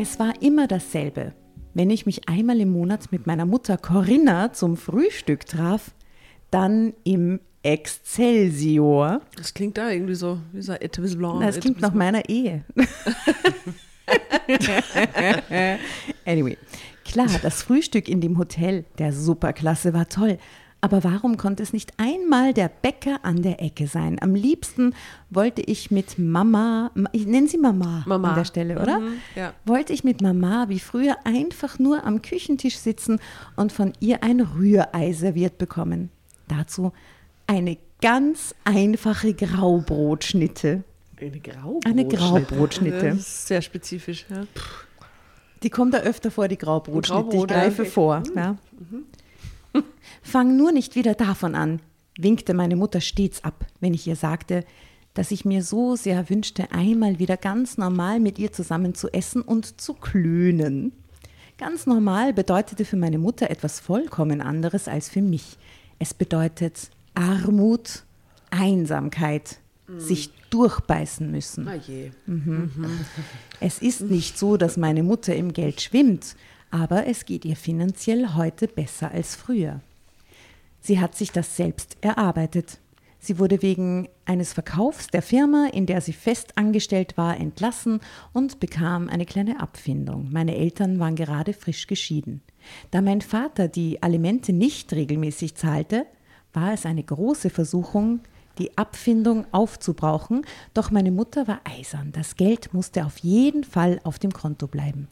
[0.00, 1.34] Es war immer dasselbe.
[1.74, 5.92] Wenn ich mich einmal im Monat mit meiner Mutter Corinna zum Frühstück traf,
[6.50, 9.20] dann im Excelsior.
[9.36, 11.40] Das klingt da irgendwie so, wie so ein Etablis Blanc.
[11.42, 12.64] Das klingt nach meiner Ehe.
[16.24, 16.56] anyway,
[17.04, 20.38] klar, das Frühstück in dem Hotel der Superklasse war toll.
[20.80, 24.16] Aber warum konnte es nicht einmal der Bäcker an der Ecke sein?
[24.22, 24.94] Am liebsten
[25.28, 28.28] wollte ich mit Mama, ich nenne sie Mama, Mama.
[28.28, 29.00] an der Stelle, oder?
[29.00, 29.52] Mhm, ja.
[29.64, 33.18] Wollte ich mit Mama wie früher einfach nur am Küchentisch sitzen
[33.56, 36.10] und von ihr ein Rührei serviert bekommen.
[36.46, 36.92] Dazu
[37.48, 40.84] eine ganz einfache Graubrotschnitte.
[41.20, 41.86] Eine Graubrot.
[41.86, 43.06] Eine Ja, Graubrotschnitte.
[43.10, 44.26] das ist sehr spezifisch.
[44.30, 44.44] Ja.
[45.64, 47.20] Die kommt da öfter vor, die Graubrotschnitte.
[47.22, 48.22] Graubrot, ich greife vor.
[48.36, 48.56] Ja.
[50.28, 51.80] Fang nur nicht wieder davon an,
[52.18, 54.66] winkte meine Mutter stets ab, wenn ich ihr sagte,
[55.14, 59.40] dass ich mir so sehr wünschte, einmal wieder ganz normal mit ihr zusammen zu essen
[59.40, 60.92] und zu klönen.
[61.56, 65.56] Ganz normal bedeutete für meine Mutter etwas vollkommen anderes als für mich.
[65.98, 68.04] Es bedeutet Armut,
[68.50, 69.60] Einsamkeit,
[69.96, 71.66] sich durchbeißen müssen.
[71.66, 72.10] Ah je.
[73.60, 76.36] Es ist nicht so, dass meine Mutter im Geld schwimmt,
[76.70, 79.80] aber es geht ihr finanziell heute besser als früher.
[80.88, 82.78] Sie hat sich das selbst erarbeitet.
[83.18, 88.00] Sie wurde wegen eines Verkaufs der Firma, in der sie fest angestellt war, entlassen
[88.32, 90.28] und bekam eine kleine Abfindung.
[90.32, 92.40] Meine Eltern waren gerade frisch geschieden.
[92.90, 96.06] Da mein Vater die Alimente nicht regelmäßig zahlte,
[96.54, 98.20] war es eine große Versuchung,
[98.56, 102.12] die Abfindung aufzubrauchen, doch meine Mutter war eisern.
[102.12, 105.08] Das Geld musste auf jeden Fall auf dem Konto bleiben.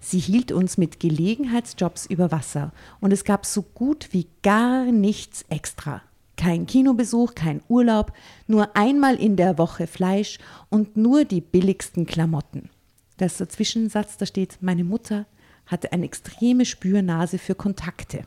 [0.00, 5.44] Sie hielt uns mit Gelegenheitsjobs über Wasser und es gab so gut wie gar nichts
[5.48, 6.02] extra.
[6.36, 8.12] Kein Kinobesuch, kein Urlaub,
[8.46, 10.38] nur einmal in der Woche Fleisch
[10.68, 12.70] und nur die billigsten Klamotten.
[13.16, 15.26] Das ist der Zwischensatz, da steht, meine Mutter
[15.66, 18.22] hatte eine extreme Spürnase für Kontakte.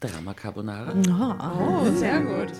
[0.00, 0.94] Drama Carbonara.
[1.58, 2.52] Oh, sehr gut.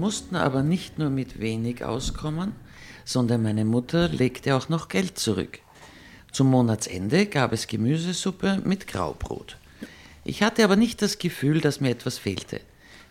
[0.00, 2.52] Mussten aber nicht nur mit wenig auskommen,
[3.04, 5.60] sondern meine Mutter legte auch noch Geld zurück.
[6.32, 9.58] Zum Monatsende gab es Gemüsesuppe mit Graubrot.
[10.24, 12.60] Ich hatte aber nicht das Gefühl, dass mir etwas fehlte.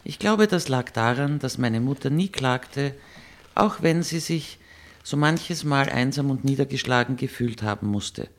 [0.04, 2.96] Ich glaube, das lag daran, dass meine Mutter nie klagte,
[3.56, 4.58] auch wenn sie sich
[5.04, 8.30] so manches Mal einsam und niedergeschlagen gefühlt haben musste.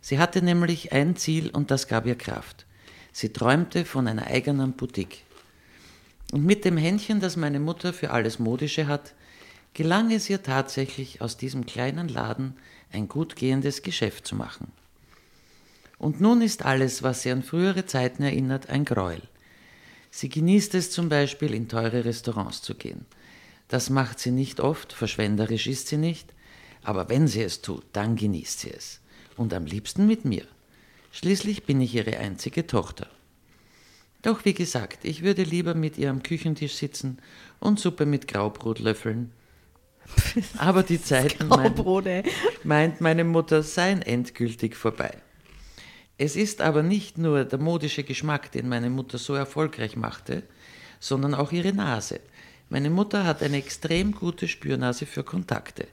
[0.00, 2.64] Sie hatte nämlich ein Ziel und das gab ihr Kraft.
[3.12, 5.24] Sie träumte von einer eigenen Boutique.
[6.32, 9.12] Und mit dem Händchen, das meine Mutter für alles Modische hat,
[9.74, 12.54] gelang es ihr tatsächlich, aus diesem kleinen Laden
[12.90, 14.72] ein gut gehendes Geschäft zu machen.
[15.98, 19.20] Und nun ist alles, was sie an frühere Zeiten erinnert, ein Gräuel.
[20.10, 23.04] Sie genießt es zum Beispiel, in teure Restaurants zu gehen.
[23.68, 26.32] Das macht sie nicht oft, verschwenderisch ist sie nicht,
[26.82, 29.00] aber wenn sie es tut, dann genießt sie es.
[29.36, 30.46] Und am liebsten mit mir.
[31.12, 33.06] Schließlich bin ich ihre einzige Tochter.
[34.22, 37.18] Doch wie gesagt, ich würde lieber mit ihr am Küchentisch sitzen
[37.58, 39.32] und Suppe mit Graubrot löffeln.
[40.58, 41.74] Aber die Zeiten, mein,
[42.64, 45.16] meint meine Mutter, seien endgültig vorbei.
[46.18, 50.44] Es ist aber nicht nur der modische Geschmack, den meine Mutter so erfolgreich machte,
[51.00, 52.20] sondern auch ihre Nase.
[52.68, 55.88] Meine Mutter hat eine extrem gute Spürnase für Kontakte.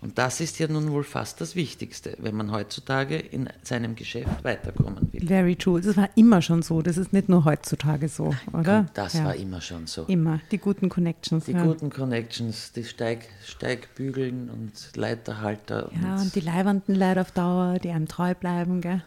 [0.00, 4.44] Und das ist ja nun wohl fast das Wichtigste, wenn man heutzutage in seinem Geschäft
[4.44, 5.26] weiterkommen will.
[5.26, 5.80] Very true.
[5.80, 6.82] Das war immer schon so.
[6.82, 8.86] Das ist nicht nur heutzutage so, oder?
[8.94, 9.24] Das ja.
[9.24, 10.04] war immer schon so.
[10.04, 10.40] immer.
[10.52, 11.46] Die guten Connections.
[11.46, 11.64] Die ja.
[11.64, 15.90] guten Connections, die Steig, Steigbügeln und Leiterhalter.
[16.00, 19.02] Ja, und, und die leibenden Leute auf Dauer, die einem treu bleiben, gell?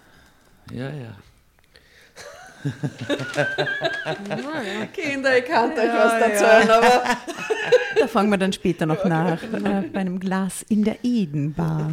[0.73, 1.15] ja, ja.
[4.93, 7.03] Kinder, ich kann euch was erzählen, aber
[7.99, 9.41] Da fangen wir dann später noch nach.
[9.43, 11.91] äh, Bei einem Glas in der Edenbar.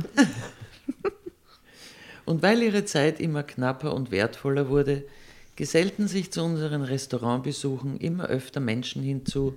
[2.24, 5.04] Und weil ihre Zeit immer knapper und wertvoller wurde,
[5.56, 9.54] gesellten sich zu unseren Restaurantbesuchen immer öfter Menschen hinzu,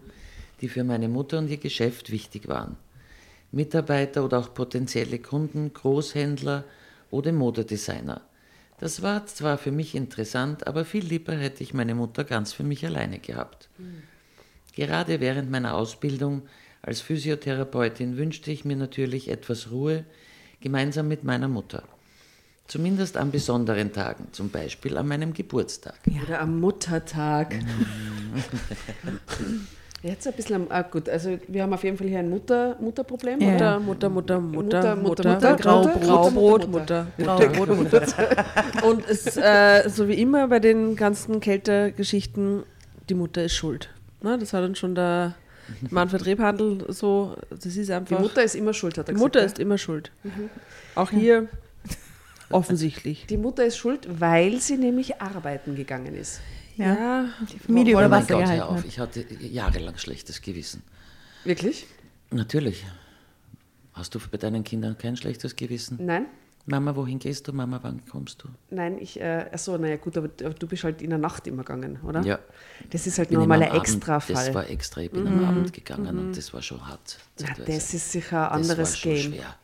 [0.62, 2.76] die für meine Mutter und ihr Geschäft wichtig waren.
[3.52, 6.64] Mitarbeiter oder auch potenzielle Kunden, Großhändler
[7.12, 8.22] oder Modedesigner.
[8.82, 12.64] Das war zwar für mich interessant, aber viel lieber hätte ich meine Mutter ganz für
[12.64, 13.70] mich alleine gehabt.
[14.74, 16.42] Gerade während meiner Ausbildung
[16.82, 20.04] als Physiotherapeutin wünschte ich mir natürlich etwas Ruhe
[20.62, 21.84] gemeinsam mit meiner Mutter.
[22.68, 26.00] Zumindest an besonderen Tagen, zum Beispiel an meinem Geburtstag.
[26.24, 27.60] Oder am Muttertag.
[30.04, 33.40] Jetzt ein bisschen, ah, gut, also wir haben auf jeden Fall hier ein Mutter, Mutterproblem.
[33.40, 33.56] Ja.
[33.56, 33.80] Oder?
[33.80, 38.06] Mutter, Mutter, Mutter, Mutter, Mutter, Mutter, Graubrot, Graubrot, Mutter, Graubrot, Mutter.
[38.84, 42.64] Und es, äh, so wie immer bei den ganzen Kältegeschichten,
[43.10, 43.90] die Mutter ist schuld.
[44.24, 44.40] Ne?
[44.40, 45.36] Das hat dann schon der
[45.92, 48.18] Manfred Rebhandel so, das ist einfach...
[48.18, 49.36] Die Mutter ist immer schuld, hat er gesagt.
[49.36, 49.64] Die Mutter ist ne?
[49.64, 50.12] immer schuld.
[50.24, 50.50] Mhm.
[50.96, 51.48] Auch hier...
[52.50, 53.28] Offensichtlich.
[53.28, 56.42] Die Mutter ist schuld, weil sie nämlich arbeiten gegangen ist.
[56.78, 60.84] Ja, Die Familie Oh über mein Wasser Gott, gehalten auf, ich hatte jahrelang schlechtes Gewissen.
[61.44, 61.86] Wirklich?
[62.32, 62.86] Natürlich.
[63.94, 65.98] Hast du bei deinen Kindern kein schlechtes Gewissen?
[66.06, 66.28] Nein?
[66.68, 67.54] Mama, wohin gehst du?
[67.54, 68.48] Mama, wann kommst du?
[68.70, 72.00] Nein, ich, äh, achso, naja, gut, aber du bist halt in der Nacht immer gegangen,
[72.04, 72.22] oder?
[72.22, 72.38] Ja.
[72.92, 74.36] Das ist halt nochmal ein Extrafall.
[74.36, 77.18] Das war extra, ich bin am Abend gegangen und das war schon hart.
[77.40, 79.34] ja, das ist sicher ein Das anderes war schon Game.
[79.34, 79.56] schwer.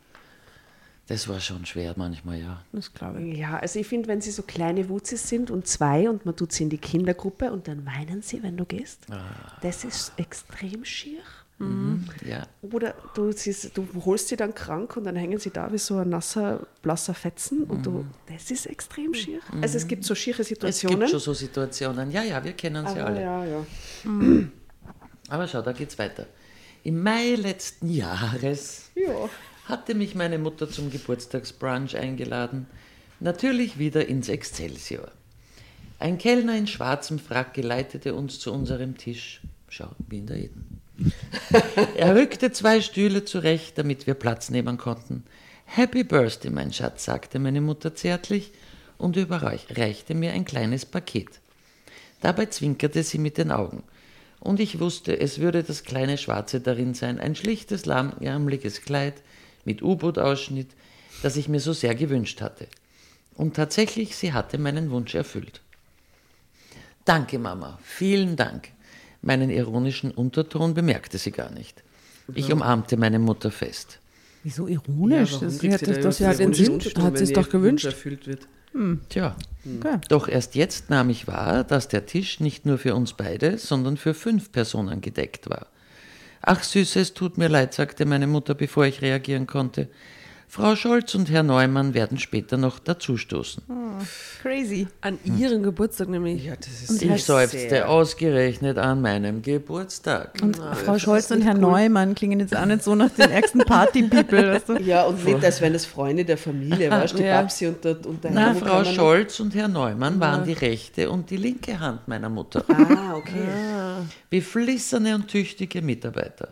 [1.07, 2.61] Das war schon schwer manchmal, ja.
[2.73, 3.37] das glaube ich.
[3.37, 6.51] Ja, also ich finde, wenn sie so kleine Wutzis sind und zwei und man tut
[6.51, 9.21] sie in die Kindergruppe und dann weinen sie, wenn du gehst, Ah.
[9.61, 11.19] das ist extrem schier.
[12.23, 15.79] Ja, Oder du, siehst, du holst sie dann krank und dann hängen sie da wie
[15.79, 19.39] so ein nasser, blasser Fetzen und du, das ist extrem schier.
[19.59, 20.99] Also es gibt so schiere es Situationen.
[20.99, 22.11] gibt schon so Situationen.
[22.11, 23.21] Ja, ja, wir kennen sie alle.
[23.23, 23.65] ja, ja.
[25.29, 26.27] Aber schau, da geht's weiter.
[26.83, 29.27] Im Mai letzten Jahres Ja.
[29.67, 32.67] Hatte mich meine Mutter zum Geburtstagsbrunch eingeladen.
[33.19, 35.11] Natürlich wieder ins Excelsior.
[35.99, 39.41] Ein Kellner in schwarzem Frack geleitete uns zu unserem Tisch.
[39.67, 40.81] Schau, wie in der Eden.
[41.97, 45.23] er rückte zwei Stühle zurecht, damit wir Platz nehmen konnten.
[45.65, 48.53] Happy Birthday, mein Schatz, sagte meine Mutter zärtlich
[48.97, 51.41] und überreichte mir ein kleines Paket.
[52.21, 53.83] Dabei zwinkerte sie mit den Augen.
[54.39, 59.15] Und ich wusste, es würde das kleine Schwarze darin sein, ein schlichtes, lahmärmeliges Kleid
[59.67, 60.69] mit U-Boot-Ausschnitt,
[61.21, 62.67] das ich mir so sehr gewünscht hatte.
[63.35, 65.61] Und tatsächlich, sie hatte meinen Wunsch erfüllt.
[67.05, 68.69] Danke, Mama, vielen Dank.
[69.21, 71.83] Meinen ironischen Unterton bemerkte sie gar nicht.
[72.33, 73.99] Ich umarmte meine Mutter fest.
[74.43, 75.33] Wieso ironisch?
[75.33, 77.35] warum das, kriegt hat sie das, da das sie hat den Sinn- hat sie's ihr
[77.35, 77.85] doch gewünscht.
[77.85, 78.47] erfüllt wird?
[79.09, 79.35] Tja,
[79.79, 79.97] okay.
[80.07, 83.97] doch erst jetzt nahm ich wahr, dass der Tisch nicht nur für uns beide, sondern
[83.97, 85.67] für fünf Personen gedeckt war.
[86.41, 89.89] Ach Süße, es tut mir leid, sagte meine Mutter, bevor ich reagieren konnte.
[90.49, 93.63] Frau Scholz und Herr Neumann werden später noch dazustoßen.
[94.41, 94.87] Crazy.
[95.01, 96.45] An ihrem Geburtstag nämlich.
[96.45, 100.39] Ja, das ist Und Ich seufzte ausgerechnet an meinem Geburtstag.
[100.41, 104.51] Und Frau Scholz und Herr Neumann klingen jetzt auch nicht so nach den ärgsten Party-People.
[104.53, 104.77] Weißt du?
[104.81, 107.41] Ja, und nicht, als wären das Freunde der Familie, weißt du, die Ja.
[107.41, 111.29] Babsi und der, und der Na, Frau Scholz und Herr Neumann waren die rechte und
[111.29, 112.63] die linke Hand meiner Mutter.
[112.69, 113.47] Ah, okay.
[114.29, 116.49] Wie flisserne und tüchtige Mitarbeiter.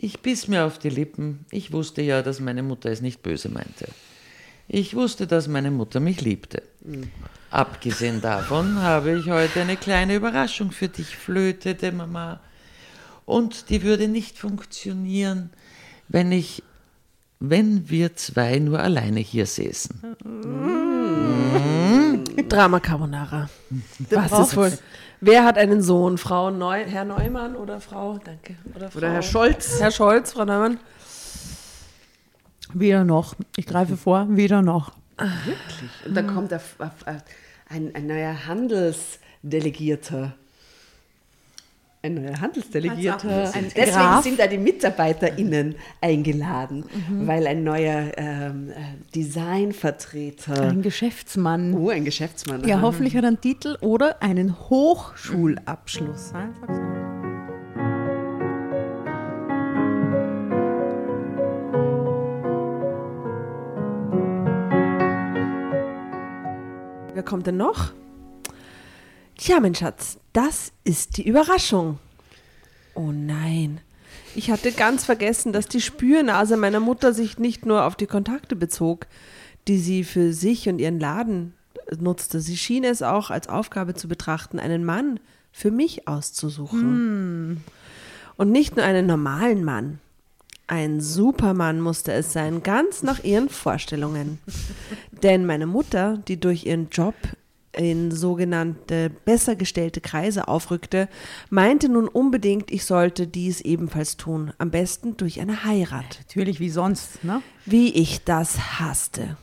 [0.00, 1.44] Ich biss mir auf die Lippen.
[1.50, 3.88] Ich wusste ja, dass meine Mutter es nicht böse meinte.
[4.68, 6.62] Ich wusste, dass meine Mutter mich liebte.
[7.50, 12.38] Abgesehen davon habe ich heute eine kleine Überraschung für dich, flötete Mama.
[13.26, 15.50] Und die würde nicht funktionieren,
[16.06, 16.62] wenn ich,
[17.40, 20.00] wenn wir zwei nur alleine hier säßen.
[22.46, 23.48] Drama Carbonara.
[24.10, 24.72] Was ist wohl?
[25.20, 26.18] Wer hat einen Sohn?
[26.18, 28.18] Frau Neu Herr Neumann oder Frau?
[28.22, 28.56] Danke.
[28.74, 29.80] Oder, Frau, Oder Herr Scholz.
[29.80, 30.78] Herr Scholz, Frau Neumann.
[32.72, 33.34] Weder noch.
[33.56, 34.92] Ich greife vor, weder noch.
[36.04, 36.60] Und dann kommt ein,
[37.68, 40.34] ein, ein neuer Handelsdelegierter.
[42.00, 43.52] Ein neuer Handelsdelegierter.
[43.54, 44.22] Ein Deswegen Graf.
[44.22, 48.74] sind da die MitarbeiterInnen eingeladen, weil ein neuer ähm, äh,
[49.16, 51.74] Designvertreter, Ein Geschäftsmann.
[51.74, 56.32] oh, ein Geschäftsmann, Ja, hoffentlich hat er einen Titel oder einen Hochschulabschluss.
[56.34, 56.82] Einfach so.
[67.14, 67.92] Wer kommt denn noch?
[69.36, 71.98] Tja, mein Schatz, das ist die Überraschung.
[72.94, 73.80] Oh nein.
[74.36, 78.54] Ich hatte ganz vergessen, dass die Spürnase meiner Mutter sich nicht nur auf die Kontakte
[78.54, 79.08] bezog,
[79.66, 81.54] die sie für sich und ihren Laden
[81.98, 82.40] nutzte.
[82.40, 85.18] Sie schien es auch als Aufgabe zu betrachten, einen Mann
[85.50, 87.64] für mich auszusuchen.
[88.36, 89.98] Und nicht nur einen normalen Mann.
[90.68, 94.38] Ein Supermann musste es sein, ganz nach ihren Vorstellungen.
[95.24, 97.16] Denn meine Mutter, die durch ihren Job
[97.78, 101.08] in sogenannte besser gestellte Kreise aufrückte,
[101.48, 106.20] meinte nun unbedingt, ich sollte dies ebenfalls tun, am besten durch eine Heirat.
[106.26, 107.22] Natürlich, wie sonst.
[107.24, 107.40] Ne?
[107.64, 109.36] Wie ich das hasste.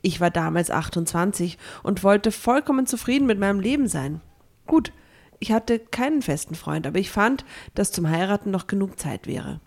[0.00, 4.20] Ich war damals 28 und wollte vollkommen zufrieden mit meinem Leben sein.
[4.66, 4.92] Gut,
[5.38, 7.44] ich hatte keinen festen Freund, aber ich fand,
[7.74, 9.60] dass zum Heiraten noch genug Zeit wäre.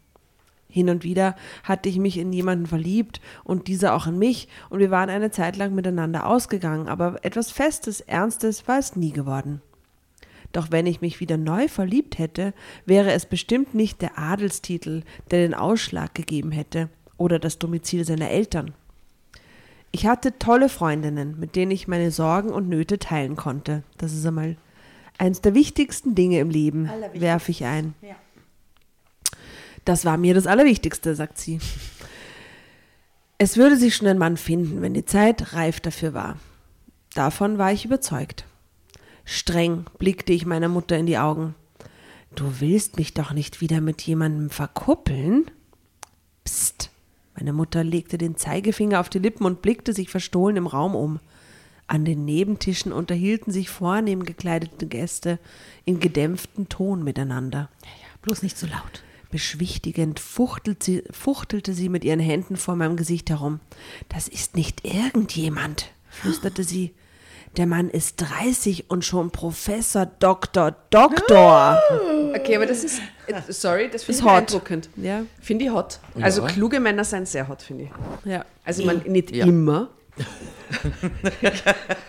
[0.69, 4.79] Hin und wieder hatte ich mich in jemanden verliebt und dieser auch in mich und
[4.79, 9.61] wir waren eine Zeit lang miteinander ausgegangen, aber etwas Festes, Ernstes war es nie geworden.
[10.51, 12.53] Doch wenn ich mich wieder neu verliebt hätte,
[12.85, 18.29] wäre es bestimmt nicht der Adelstitel, der den Ausschlag gegeben hätte oder das Domizil seiner
[18.29, 18.73] Eltern.
[19.91, 23.83] Ich hatte tolle Freundinnen, mit denen ich meine Sorgen und Nöte teilen konnte.
[23.97, 24.57] Das ist einmal
[25.17, 27.95] eines der wichtigsten Dinge im Leben, werfe ich ein.
[29.87, 31.59] Das war mir das Allerwichtigste, sagt sie.
[33.37, 36.37] Es würde sich schon ein Mann finden, wenn die Zeit reif dafür war.
[37.13, 38.43] Davon war ich überzeugt.
[39.23, 41.55] Streng blickte ich meiner Mutter in die Augen.
[42.35, 45.49] Du willst mich doch nicht wieder mit jemandem verkuppeln?
[46.43, 46.91] Psst.
[47.37, 51.21] Meine Mutter legte den Zeigefinger auf die Lippen und blickte sich verstohlen im Raum um.
[51.87, 55.39] An den Nebentischen unterhielten sich vornehm gekleidete Gäste
[55.85, 57.69] in gedämpftem Ton miteinander.
[58.21, 59.03] Bloß nicht so laut.
[59.29, 63.59] Beschwichtigend fuchtelt sie, fuchtelte sie mit ihren Händen vor meinem Gesicht herum.
[64.09, 66.93] Das ist nicht irgendjemand, flüsterte sie.
[67.55, 71.79] Der Mann ist 30 und schon Professor, Doktor, Doktor.
[72.35, 73.01] Okay, aber das ist,
[73.49, 74.31] sorry, das finde ich hot.
[74.33, 74.89] beeindruckend.
[74.95, 75.99] Ja, Finde ich hot.
[76.21, 76.47] Also Ja.
[76.47, 77.89] kluge Männer sind sehr hot, finde ich.
[78.31, 78.45] ja.
[78.63, 79.45] Also man, nicht Ja.
[79.45, 79.89] immer.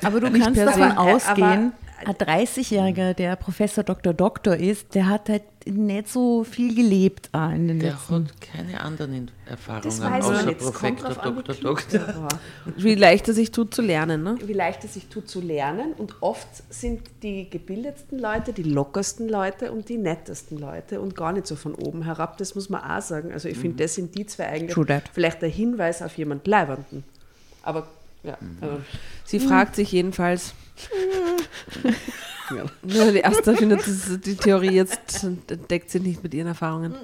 [0.03, 0.79] Aber du Nicht kannst per se.
[0.81, 1.73] davon Aber- ausgehen,
[2.05, 4.15] ein 30-Jähriger, der Professor Dr.
[4.15, 8.41] Doktor ist, der hat halt nicht so viel gelebt auch in den Der letzten hat
[8.41, 12.29] keine anderen Das Erfahrungen weiß man außer an, wie Doktor, der.
[12.77, 14.37] Wie leicht es sich tut zu lernen, ne?
[14.43, 15.93] Wie leicht es sich tut zu lernen.
[15.93, 21.33] Und oft sind die gebildetsten Leute die lockersten Leute und die nettesten Leute und gar
[21.33, 22.39] nicht so von oben herab.
[22.39, 23.33] Das muss man auch sagen.
[23.33, 27.05] Also ich finde, das sind die zwei eigentlich vielleicht der Hinweis auf jemand Leibenden.
[27.63, 27.87] Aber
[28.23, 28.81] ja, also,
[29.25, 30.55] Sie fragt sich jedenfalls.
[32.51, 32.65] ja.
[32.85, 33.83] Ja, die erste findet
[34.27, 35.27] die Theorie jetzt
[35.71, 36.95] deckt sich nicht mit ihren Erfahrungen.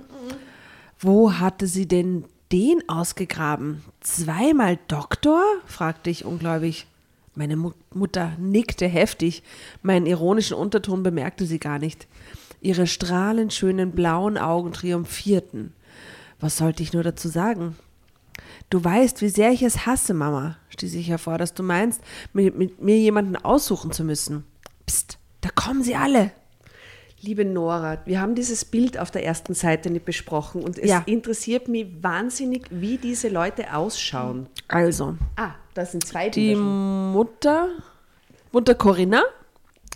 [0.98, 3.82] Wo hatte sie denn den ausgegraben?
[4.00, 5.42] Zweimal Doktor?
[5.66, 6.86] fragte ich ungläubig.
[7.34, 9.42] Meine Mu Mutter nickte heftig.
[9.82, 12.06] Meinen ironischen Unterton bemerkte sie gar nicht.
[12.60, 15.72] Ihre strahlend schönen blauen Augen triumphierten.
[16.40, 17.76] Was sollte ich nur dazu sagen?
[18.70, 22.00] Du weißt, wie sehr ich es hasse, Mama, stieß ich hervor, dass du meinst,
[22.32, 24.44] mit, mit mir jemanden aussuchen zu müssen.
[24.86, 26.32] Psst, da kommen sie alle.
[27.20, 31.02] Liebe Nora, wir haben dieses Bild auf der ersten Seite nicht besprochen und es Ja.
[31.06, 34.46] interessiert mich wahnsinnig, wie diese Leute ausschauen.
[34.68, 36.54] Also, Ah, da sind zwei die.
[36.54, 37.68] Mutter,
[38.52, 39.22] Mutter Corinna.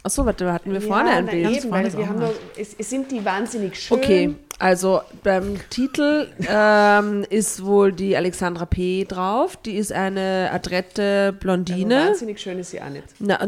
[0.02, 1.56] Achso, warte, da hatten wir vorne ein na Bild.
[1.58, 3.98] eben, weil wir haben noch, es, es sind die wahnsinnig schön.
[3.98, 9.04] Okay, also beim Titel ähm, ist wohl die Alexandra P.
[9.04, 9.56] drauf.
[9.56, 12.06] Die ist eine adrette Aber Blondine.
[12.08, 13.04] wahnsinnig schön ist sie auch nicht.
[13.18, 13.40] Na,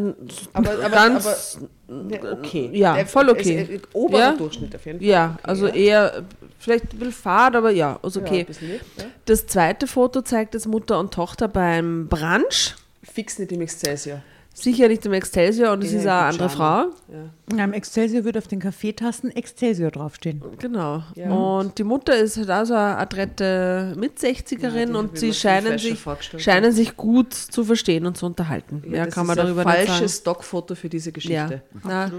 [0.52, 2.70] Aber, aber, ganz, aber okay.
[2.72, 3.62] ja, Der- voll okay.
[3.62, 4.32] Es, äh, oberer Ja?
[4.32, 5.08] Durchschnitt auf jeden Fall.
[5.08, 5.74] ja, also ja.
[5.74, 6.22] eher äh,
[6.58, 8.46] vielleicht ein bisschen fad, aber ja, ist Ja, okay.
[8.48, 9.04] ein lieb, ja.
[9.24, 12.74] Das zweite Foto zeigt jetzt Mutter und Tochter beim Brunch.
[13.02, 14.20] Fix nicht im Excelsior.
[14.52, 16.48] Sicher nicht im Excelsior und es Ja, ist eine andere.
[16.50, 16.84] Frau.
[17.08, 17.56] Ja.
[17.56, 20.42] Ja, Im Excelsior wird auf den Kaffeetassen Excelsior draufstehen.
[20.58, 21.02] Genau.
[21.14, 21.30] Ja.
[21.30, 25.78] Und die Mutter ist halt auch so eine adrette Mit-60erin Ja, und ich sie scheinen
[25.78, 25.98] sich,
[26.38, 28.82] scheinen sich gut zu verstehen und zu unterhalten.
[28.90, 30.20] Ja, das kann ist man ein darüber nicht falsches sagen.
[30.22, 31.62] Stockfoto für diese Geschichte.
[31.72, 32.12] Ja, na,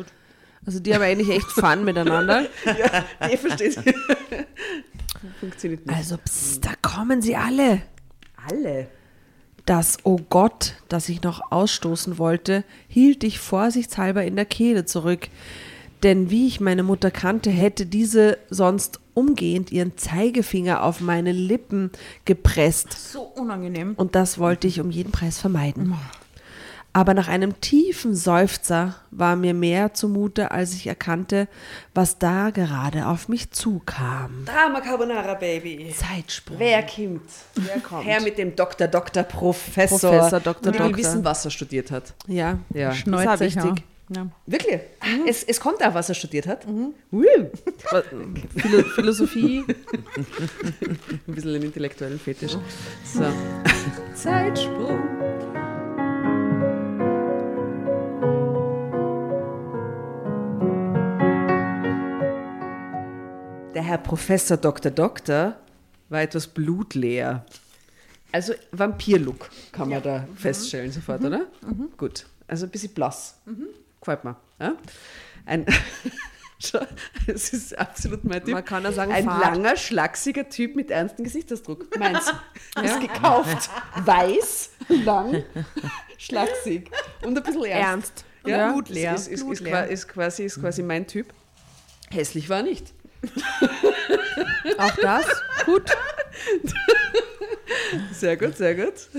[0.66, 2.46] also die haben eigentlich echt Fun miteinander.
[2.66, 3.78] Ja, ihr versteht.
[5.40, 5.96] Funktioniert nicht.
[5.96, 7.82] Also, psst, da kommen sie alle.
[8.50, 8.88] Alle.
[9.66, 15.30] Das Oh Gott, das ich noch ausstoßen wollte, hielt ich vorsichtshalber in der Kehle zurück.
[16.04, 21.92] Denn wie ich meine Mutter kannte, hätte diese sonst umgehend ihren Zeigefinger auf meine Lippen
[22.26, 23.12] gepresst.
[23.12, 23.94] So unangenehm.
[23.98, 25.96] Und das wollte ich um jeden Preis vermeiden.
[26.94, 31.48] Aber nach einem tiefen Seufzer war mir mehr zumute, als ich erkannte,
[31.94, 34.44] was da gerade auf mich zukam.
[34.46, 35.94] Drama Carbonara Baby.
[35.98, 36.60] Zeitsprung.
[36.60, 37.22] Wer kommt?
[37.56, 38.06] Wer kommt?
[38.06, 40.12] Herr mit dem Doktor, Doktor, Professor.
[40.12, 40.98] Professor, Doktor, Doktor.
[40.98, 42.14] wissen, was er studiert hat.
[42.28, 42.90] Ja, Ja.
[42.90, 43.84] das ist auch Schnäuzig, wichtig.
[44.14, 44.28] Ja.
[44.46, 44.82] Wirklich?
[45.26, 46.66] Es, es kommt auch, was er studiert hat.
[46.66, 46.94] Philo
[48.96, 49.64] Philosophie.
[51.28, 52.58] Ein bisschen einen intellektuellen Fetisch.
[53.06, 53.24] So.
[54.14, 55.00] Zeitsprung.
[63.92, 64.90] Herr Professor Dr.
[64.90, 65.58] Doktor
[66.08, 67.46] war etwas blutleer.
[68.32, 71.48] Also Vampir-Look kann man da feststellen sofort, oder?
[71.98, 72.26] Gut.
[72.48, 73.42] Also ein bisschen blass.
[74.00, 74.38] Gefällt mir.
[74.62, 74.76] Ja?
[75.46, 75.66] Ein
[77.28, 78.54] es ist absolut mein Typ.
[78.54, 79.42] Man kann ja sagen, ein fad.
[79.42, 82.00] langer, schlachsiger Typ mit ernstem Gesichtsausdruck.
[82.00, 82.32] Meins.
[82.82, 83.70] Ist gekauft.
[84.06, 85.44] Weiß, lang,
[86.18, 86.90] schlaksig
[87.24, 87.84] und ein bisschen ernst.
[87.84, 88.26] Ernst.
[88.46, 89.16] Ja, blutleer.
[89.16, 91.34] Ist, ist, ist, ist, quasi, ist quasi mein Typ.
[92.10, 92.94] Hässlich war er nicht.
[94.78, 95.26] Auch das.
[95.66, 95.92] Gut.
[98.12, 99.10] Sehr gut, sehr gut.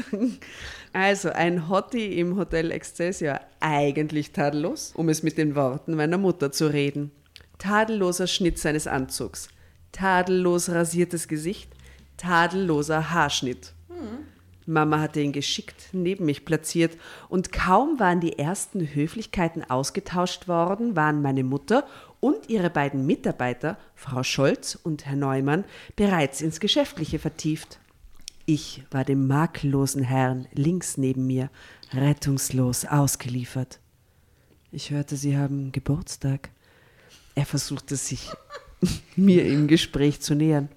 [0.93, 6.53] Also, ein Hottie im Hotel Excelsior, eigentlich tadellos, um es mit den Worten meiner Mutter
[6.53, 7.11] zu reden.
[7.59, 9.49] Tadelloser Schnitt seines Anzugs,
[9.93, 11.73] tadellos rasiertes Gesicht,
[12.17, 13.73] tadelloser Haarschnitt.
[14.67, 16.97] Mama hatte ihn geschickt neben mich platziert
[17.29, 21.85] und kaum waren die ersten Höflichkeiten ausgetauscht worden, waren meine Mutter
[22.23, 25.65] und ihre beiden Mitarbeiter, Frau Scholz und Herr Neumann,
[25.97, 27.81] bereits ins Geschäftliche vertieft.
[28.47, 31.51] Ich war dem makellosen Herrn links neben mir
[31.93, 33.81] rettungslos ausgeliefert.
[34.71, 36.51] Ich hörte, Sie haben Geburtstag.
[37.35, 38.31] Er versuchte sich
[39.17, 40.69] mir im Gespräch zu nähern.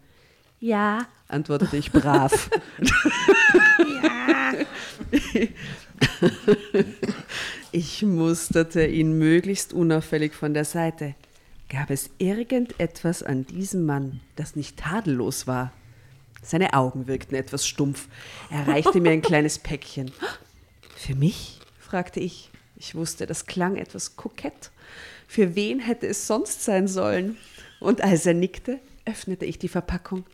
[0.59, 2.49] Ja, antwortete ich brav.
[7.71, 11.13] Ich musterte ihn möglichst unauffällig von der Seite.
[11.69, 15.71] Gab es irgendetwas an diesem Mann, das nicht tadellos war?
[16.41, 18.07] Seine Augen wirkten etwas stumpf.
[18.51, 20.11] Er reichte mir ein kleines Päckchen.
[20.95, 21.59] Für mich?
[21.79, 22.51] fragte ich.
[22.75, 24.71] Ich wusste, das klang etwas kokett.
[25.27, 27.37] Für wen hätte es sonst sein sollen?
[27.79, 30.25] Und als er nickte, öffnete ich die Verpackung.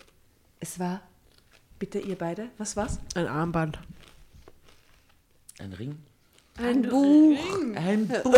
[0.59, 1.01] Es war.
[1.79, 2.99] Bitte, ihr beide, was war's?
[3.15, 3.79] Ein Armband.
[5.59, 5.97] Ein Ring?
[6.57, 7.37] Ein Buch.
[7.75, 8.33] Ein Buch.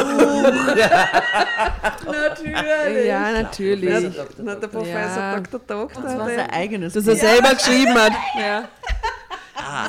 [2.06, 3.06] Natürlich.
[3.08, 4.14] Ja, natürlich.
[4.38, 5.40] Na, der Professor Ja.
[5.40, 5.60] Dr.
[5.60, 6.02] Doktor.
[6.04, 6.94] Das war sein eigenes.
[6.94, 8.14] Das er selber geschrieben hat.
[8.40, 8.70] Ja.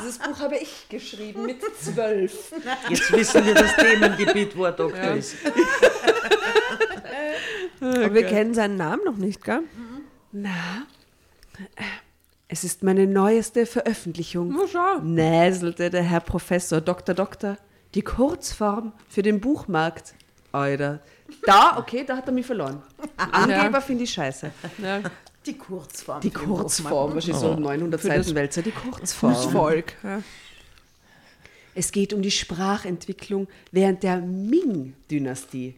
[0.00, 2.52] Dieses Buch habe ich geschrieben mit zwölf.
[2.88, 5.34] Jetzt wissen wir das Themengebiet, wo er Doktor ist.
[7.80, 9.62] Aber wir kennen seinen Namen noch nicht, gell?
[10.32, 10.86] Na,
[12.48, 14.54] es ist meine neueste Veröffentlichung.
[14.56, 15.00] Na schau.
[15.02, 17.14] Näselte der Herr Professor Dr.
[17.14, 17.56] Doktor.
[17.94, 20.14] Die Kurzform für den Buchmarkt.
[20.52, 21.00] Alter.
[21.46, 22.82] Da, okay, da hat er mich verloren.
[23.16, 24.50] Angeber finde ich scheiße.
[24.82, 25.00] Ja.
[25.46, 26.20] Die Kurzform.
[26.20, 29.50] Die Kurzform, wahrscheinlich so 900 Für das Seiten Wälzer, die Kurzform.
[29.50, 29.92] Volk.
[30.02, 30.22] Ja.
[31.74, 35.74] Es geht um die Sprachentwicklung während der Ming-Dynastie.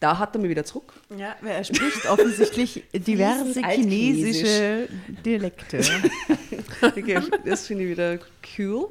[0.00, 0.92] Da hat er mich wieder zurück.
[1.16, 4.88] Ja, weil er spricht offensichtlich diverse chinesische
[5.24, 5.80] Dialekte.
[6.82, 8.18] Okay, das finde ich wieder
[8.58, 8.90] cool.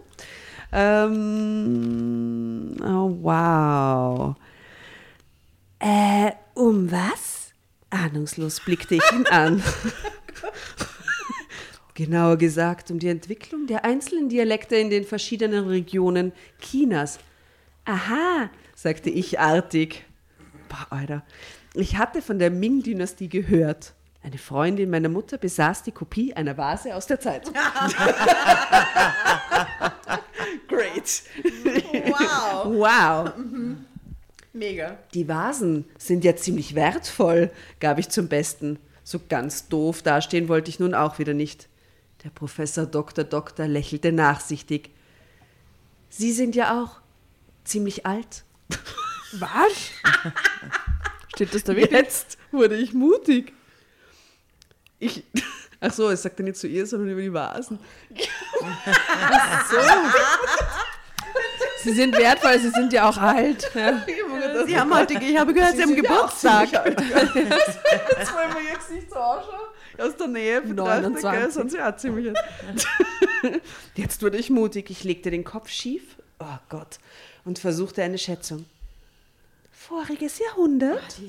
[0.72, 2.45] Ähm,
[2.82, 4.36] oh, wow.
[5.80, 7.53] Äh, um was?
[7.89, 9.63] Ahnungslos blickte ich ihn an.
[11.93, 17.20] Genauer gesagt um die Entwicklung der einzelnen Dialekte in den verschiedenen Regionen Chinas.
[17.86, 20.03] Aha, sagte ich artig.
[20.68, 21.24] Boah, Alter.
[21.74, 23.93] Ich hatte von der Ming-Dynastie gehört.
[24.24, 27.43] Eine Freundin meiner Mutter besaß die Kopie einer Vase aus der Zeit.
[30.68, 31.24] Great.
[32.07, 32.66] Wow.
[32.66, 33.32] Wow.
[34.53, 34.97] Mega.
[35.13, 38.80] Die Vasen sind ja ziemlich wertvoll, gab ich zum Besten.
[39.03, 41.68] So ganz doof dastehen wollte ich nun auch wieder nicht.
[42.24, 43.24] Der Professor Dr.
[43.24, 44.89] Doktor lächelte nachsichtig.
[46.09, 47.01] Sie sind ja auch
[47.66, 48.45] ziemlich alt.
[49.34, 49.91] Was?
[51.36, 51.91] Steht das da wirklich?
[51.91, 53.53] Jetzt wurde ich mutig.
[54.99, 55.24] Ich.
[55.80, 57.80] Ach so, es sagt er nicht zu ihr, sondern über die Vasen.
[61.84, 63.70] Sie sind wertvoll, sie sind ja auch alt.
[63.76, 64.02] Ja.
[64.66, 66.72] Sie haben heute, ich habe gehört, Sie, haben Geburtstag.
[66.72, 69.70] Jetzt wollen wir jetzt nicht so ausschauen.
[70.00, 71.32] Aus der Nähe betrachtet, 29.
[71.32, 72.88] gell, sind sie auch ziemlich alt.
[73.96, 74.90] Jetzt wurde ich mutig.
[74.90, 77.00] Ich legte den Kopf schief, oh Gott,
[77.46, 78.66] und versuchte eine Schätzung.
[79.88, 81.22] Voriges Jahrhundert?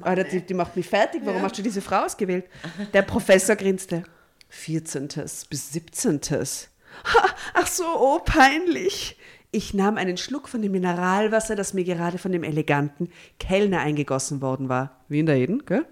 [0.00, 1.22] Alter, die, die macht mich fertig.
[1.24, 2.44] Warum hast du diese Frau ausgewählt?
[2.92, 4.04] Der Professor grinste.
[4.48, 5.08] 14.
[5.50, 6.20] bis 17.
[6.32, 9.18] Ha, Ach so, oh, peinlich.
[9.50, 14.40] Ich nahm einen Schluck von dem Mineralwasser, das mir gerade von dem eleganten Kellner eingegossen
[14.40, 15.00] worden war.
[15.08, 15.84] Wie in der Eden, gell?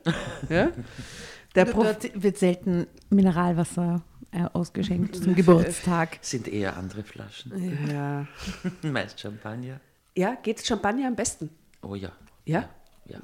[0.48, 0.70] Ja?
[1.54, 4.02] Der Prof Dort wird selten Mineralwasser
[4.32, 6.18] äh, ausgeschenkt zum Geburtstag.
[6.20, 7.88] Sind eher andere Flaschen.
[7.90, 8.26] ja.
[8.88, 9.80] Meist Champagner.
[10.16, 11.50] ja, geht Champagner am besten?
[11.84, 12.12] Oh ja.
[12.44, 12.68] Ja?
[13.06, 13.20] Ja.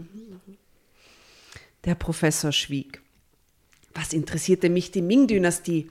[1.84, 3.00] Der Professor schwieg.
[3.94, 5.90] Was interessierte mich die Ming-Dynastie?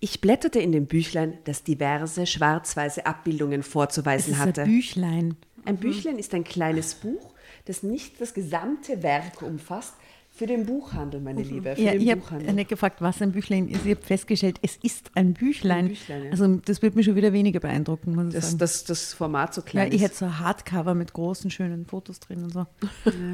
[0.00, 4.62] Ich blätterte in dem Büchlein, das diverse schwarz-weiße Abbildungen Es vorzuweisen ist hatte.
[4.62, 5.36] ein Büchlein.
[5.64, 7.32] Ein Büchlein ist ein kleines Buch,
[7.66, 9.94] das nicht das gesamte Werk umfasst.
[10.42, 11.76] Für den Buchhandel, meine Liebe.
[11.76, 13.86] Für Ja, den ich habe nicht gefragt, was ein Büchlein ist.
[13.86, 15.84] Ich habe festgestellt, es ist ein Büchlein.
[15.84, 16.30] Ein Büchlein, ja.
[16.32, 19.60] Also das wird mich schon wieder weniger beeindrucken, muss ich Das, das, das Format so
[19.60, 20.02] ja, klein ich ist.
[20.02, 22.66] hätte so ein Hardcover mit großen, schönen Fotos drin und so.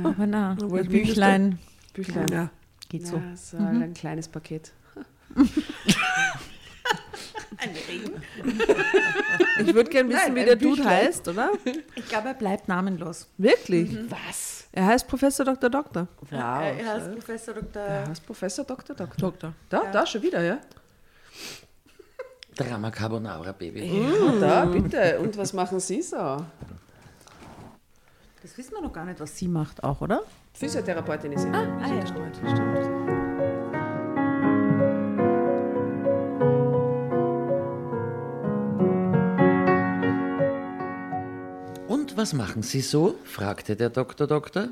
[0.04, 1.58] Aber na, Aber ein Büchlein
[1.94, 2.26] Büchlein.
[2.30, 2.50] Ja.
[2.90, 3.22] geht Ja, so.
[3.32, 4.74] ist halt ein kleines Paket.
[9.60, 11.50] Ich würde gerne wissen, Nein, wie der Dude heißt, oder?
[11.96, 13.28] Ich glaube, er bleibt namenlos.
[13.36, 13.96] Wirklich?
[14.08, 14.68] Was?
[14.72, 15.68] Er heißt Professor Dr.
[15.68, 16.06] Doktor.
[16.30, 16.32] Wow.
[16.32, 17.82] er heißt Professor Dr.
[17.82, 18.94] Er heißt Professor Dr.
[18.94, 19.16] Dr.
[19.16, 19.52] Doktor.
[19.68, 20.58] Da, da schon wieder, ja?
[22.54, 23.84] Drama Carbonara, Baby.
[23.84, 25.18] Ja, da, bitte.
[25.18, 26.44] Und was machen Sie so?
[28.42, 30.22] Das wissen wir noch gar nicht, was sie macht auch, oder?
[30.54, 31.48] Physiotherapeutin ist sie.
[31.48, 33.27] Ah, ja, stimmt, stimmt.
[42.18, 43.16] Was machen Sie so?
[43.22, 44.70] fragte der Doktor Doktor.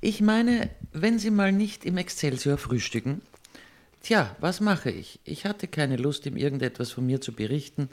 [0.00, 3.20] Ich meine, wenn Sie mal nicht im Excelsior frühstücken.
[4.00, 5.18] Tja, was mache ich?
[5.24, 7.88] Ich hatte keine Lust, ihm irgendetwas von mir zu berichten.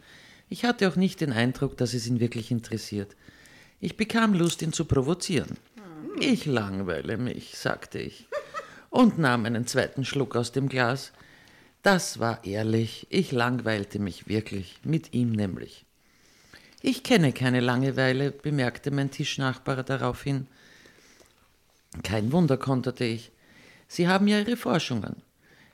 [0.49, 3.15] Ich hatte auch nicht den Eindruck, dass es ihn wirklich interessiert.
[3.79, 5.57] Ich bekam Lust, ihn zu provozieren.
[6.19, 8.27] Ich langweile mich, sagte ich
[8.91, 11.11] und nahm einen zweiten Schluck aus dem Glas.
[11.81, 15.87] Das war ehrlich, ich langweilte mich wirklich, mit ihm nämlich.
[16.85, 20.47] Ich kenne keine Langeweile, bemerkte mein Tischnachbar daraufhin.
[22.03, 23.31] Kein Wunder, konterte ich.
[23.87, 25.15] Sie haben ja Ihre Forschungen.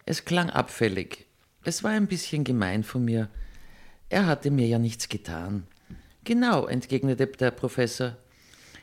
[0.05, 1.25] Es klang abfällig.
[1.63, 3.27] Es war ein bisschen gemein von mir.
[4.09, 5.65] Er hatte mir ja nichts getan.
[6.25, 8.15] Genau, entgegnete der Professor.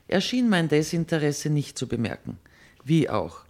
[0.09, 2.39] Er schien mein Desinteresse nicht zu bemerken.
[2.83, 3.45] Wie auch.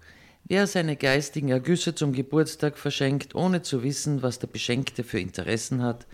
[0.44, 5.82] Wer seine geistigen Ergüsse zum Geburtstag verschenkt, ohne zu wissen, was der Beschenkte für Interessen
[5.82, 6.06] hat,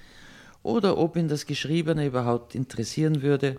[0.62, 3.58] oder ob ihn das Geschriebene überhaupt interessieren würde,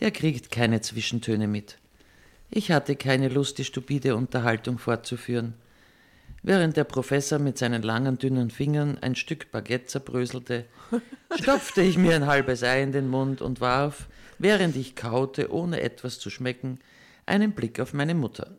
[0.00, 1.78] der kriegt keine Zwischentöne mit.
[2.50, 5.54] Ich hatte keine Lust, die stupide Unterhaltung fortzuführen.
[6.42, 10.66] Während der Professor mit seinen langen, dünnen Fingern ein Stück Baguette zerbröselte,
[11.40, 15.80] stopfte ich mir ein halbes Ei in den Mund und warf, während ich kaute, ohne
[15.80, 16.80] etwas zu schmecken,
[17.24, 18.50] einen Blick auf meine Mutter,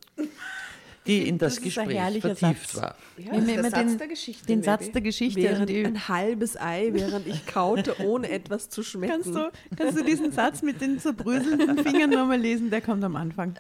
[1.08, 2.82] die in das, Das Gespräch vertieft Satz.
[2.82, 2.96] war.
[3.18, 4.64] Ja, wir der immer Satz den, der Geschichte, den.
[4.64, 9.22] Satz der Geschichte Während ein halbes Ei, während ich kaute, ohne etwas zu schmecken.
[9.24, 12.70] kannst, du, kannst du diesen Satz mit den zerbröselnden Fingern nochmal lesen?
[12.70, 13.56] Der kommt am Anfang.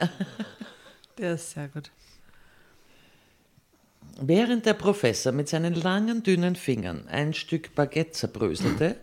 [1.17, 1.91] Der ist sehr gut.
[4.19, 8.95] Während der Professor mit seinen langen, dünnen Fingern ein Stück Baguette zerbröselte,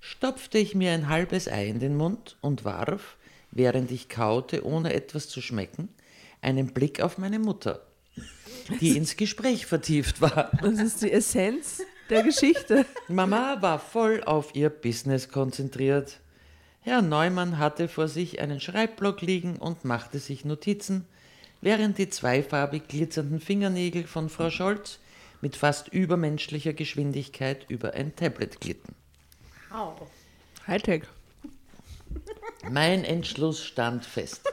[0.00, 3.16] stopfte ich mir ein halbes Ei in den Mund und warf,
[3.52, 5.88] während ich kaute, ohne etwas zu schmecken,
[6.40, 7.82] einen Blick auf meine Mutter,
[8.80, 10.50] die ins Gespräch vertieft war.
[10.60, 12.86] Das ist die Essenz der Geschichte.
[13.08, 16.20] Mama war voll auf ihr Business konzentriert.
[16.80, 21.06] Herr Neumann hatte vor sich einen Schreibblock liegen und machte sich Notizen,
[21.60, 24.98] während die zweifarbig glitzernden Fingernägel von Frau Scholz
[25.40, 28.94] mit fast übermenschlicher Geschwindigkeit über ein Tablet glitten.
[30.66, 31.02] Hightech.
[32.70, 34.47] Mein Entschluss stand fest.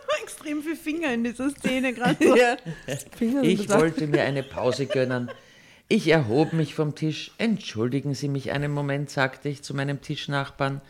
[0.46, 2.18] Extrem viel Finger in dieser Szene gerade.
[2.24, 2.96] So.
[3.18, 5.32] Sind Ich wollte mir eine Pause gönnen.
[5.88, 7.32] Ich erhob mich vom Tisch.
[7.40, 10.82] Entschuldigen Sie mich einen Moment, sagte ich zu meinem Tischnachbarn,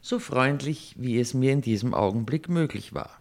[0.00, 3.18] so freundlich, wie es mir in diesem Augenblick möglich war.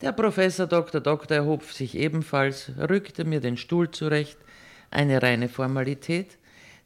[0.00, 1.02] Der Professor Dr.
[1.02, 4.38] Doktor erhob sich ebenfalls, rückte mir den Stuhl zurecht,
[4.90, 6.38] eine reine Formalität,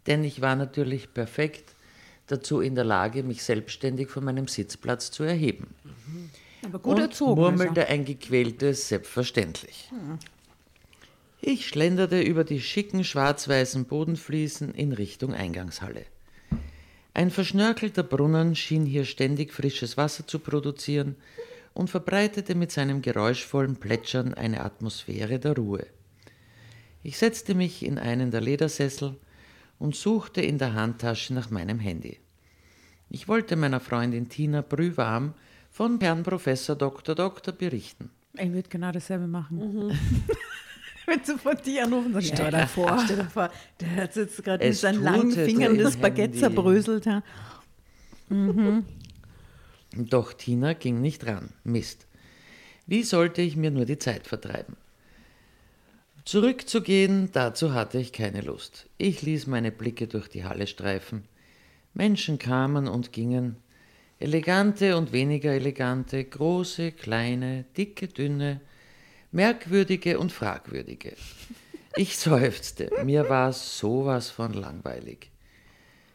[0.08, 1.76] denn ich war natürlich perfekt
[2.26, 5.68] dazu in der Lage, mich selbstständig von meinem Sitzplatz zu erheben
[6.64, 7.40] Aber gut und erzogen.
[7.40, 9.90] murmelte ein gequältes Selbstverständlich.
[11.40, 16.06] Ich schlenderte über die schicken schwarz-weißen Bodenfliesen in Richtung Eingangshalle.
[17.14, 21.16] Ein verschnörkelter Brunnen schien hier ständig frisches Wasser zu produzieren
[21.74, 25.86] und verbreitete mit seinem geräuschvollen Plätschern eine Atmosphäre der Ruhe.
[27.02, 29.16] Ich setzte mich in einen der Ledersessel
[29.78, 32.20] und suchte in der Handtasche nach meinem Handy.
[33.10, 35.34] Ich wollte meiner Freundin Tina brühwarm
[35.72, 37.14] von Herrn Professor Dr.
[37.14, 38.10] Doktor berichten.
[38.34, 39.58] Ich würde genau dasselbe machen.
[41.06, 43.50] Wenn du von dir anrufen sagst, stell dir vor, stell dir vor,
[43.80, 46.38] der hat jetzt gerade mit seinen langen Fingern das Baguette Handy.
[46.38, 47.06] zerbröselt.
[47.06, 47.22] Ja.
[49.96, 51.50] Doch Tina ging nicht ran.
[51.64, 52.06] Mist.
[52.86, 54.76] Wie sollte ich mir nur die Zeit vertreiben?
[56.24, 58.86] Zurückzugehen, dazu hatte ich keine Lust.
[58.96, 61.24] Ich ließ meine Blicke durch die Halle streifen.
[61.94, 63.56] Menschen kamen und gingen,
[64.22, 68.60] elegante und weniger elegante, große, kleine, dicke, dünne,
[69.32, 71.14] merkwürdige und fragwürdige.
[71.96, 75.30] Ich seufzte, mir war sowas von langweilig.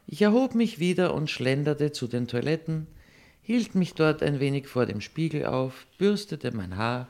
[0.07, 2.87] Ich erhob mich wieder und schlenderte zu den Toiletten,
[3.41, 7.09] hielt mich dort ein wenig vor dem Spiegel auf, bürstete mein Haar,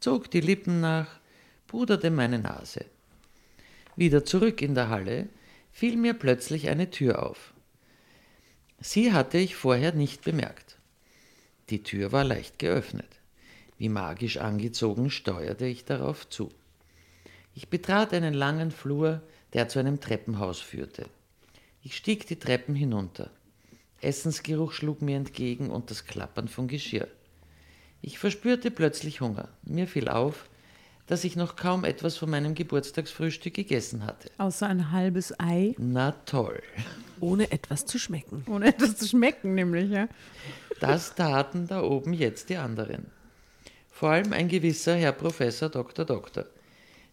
[0.00, 1.20] zog die Lippen nach,
[1.66, 2.86] puderte meine Nase.
[3.96, 5.28] Wieder zurück in der Halle
[5.72, 7.52] fiel mir plötzlich eine Tür auf.
[8.80, 10.76] Sie hatte ich vorher nicht bemerkt.
[11.70, 13.08] Die Tür war leicht geöffnet.
[13.76, 16.50] Wie magisch angezogen steuerte ich darauf zu.
[17.54, 19.20] Ich betrat einen langen Flur,
[19.52, 21.06] der zu einem Treppenhaus führte.
[21.82, 23.30] Ich stieg die Treppen hinunter.
[24.00, 27.08] Essensgeruch schlug mir entgegen und das Klappern von Geschirr.
[28.00, 29.48] Ich verspürte plötzlich Hunger.
[29.62, 30.48] Mir fiel auf,
[31.08, 34.30] dass ich noch kaum etwas von meinem Geburtstagsfrühstück gegessen hatte.
[34.38, 36.62] Außer ein halbes Ei, Na toll.
[37.20, 38.44] Ohne etwas zu schmecken.
[38.46, 39.90] ohne etwas zu schmecken, nämlich.
[39.90, 40.08] Ja.
[40.80, 43.06] Das taten da oben jetzt die anderen.
[43.90, 46.04] Vor allem ein gewisser Herr Professor Dr.
[46.04, 46.44] Doktor,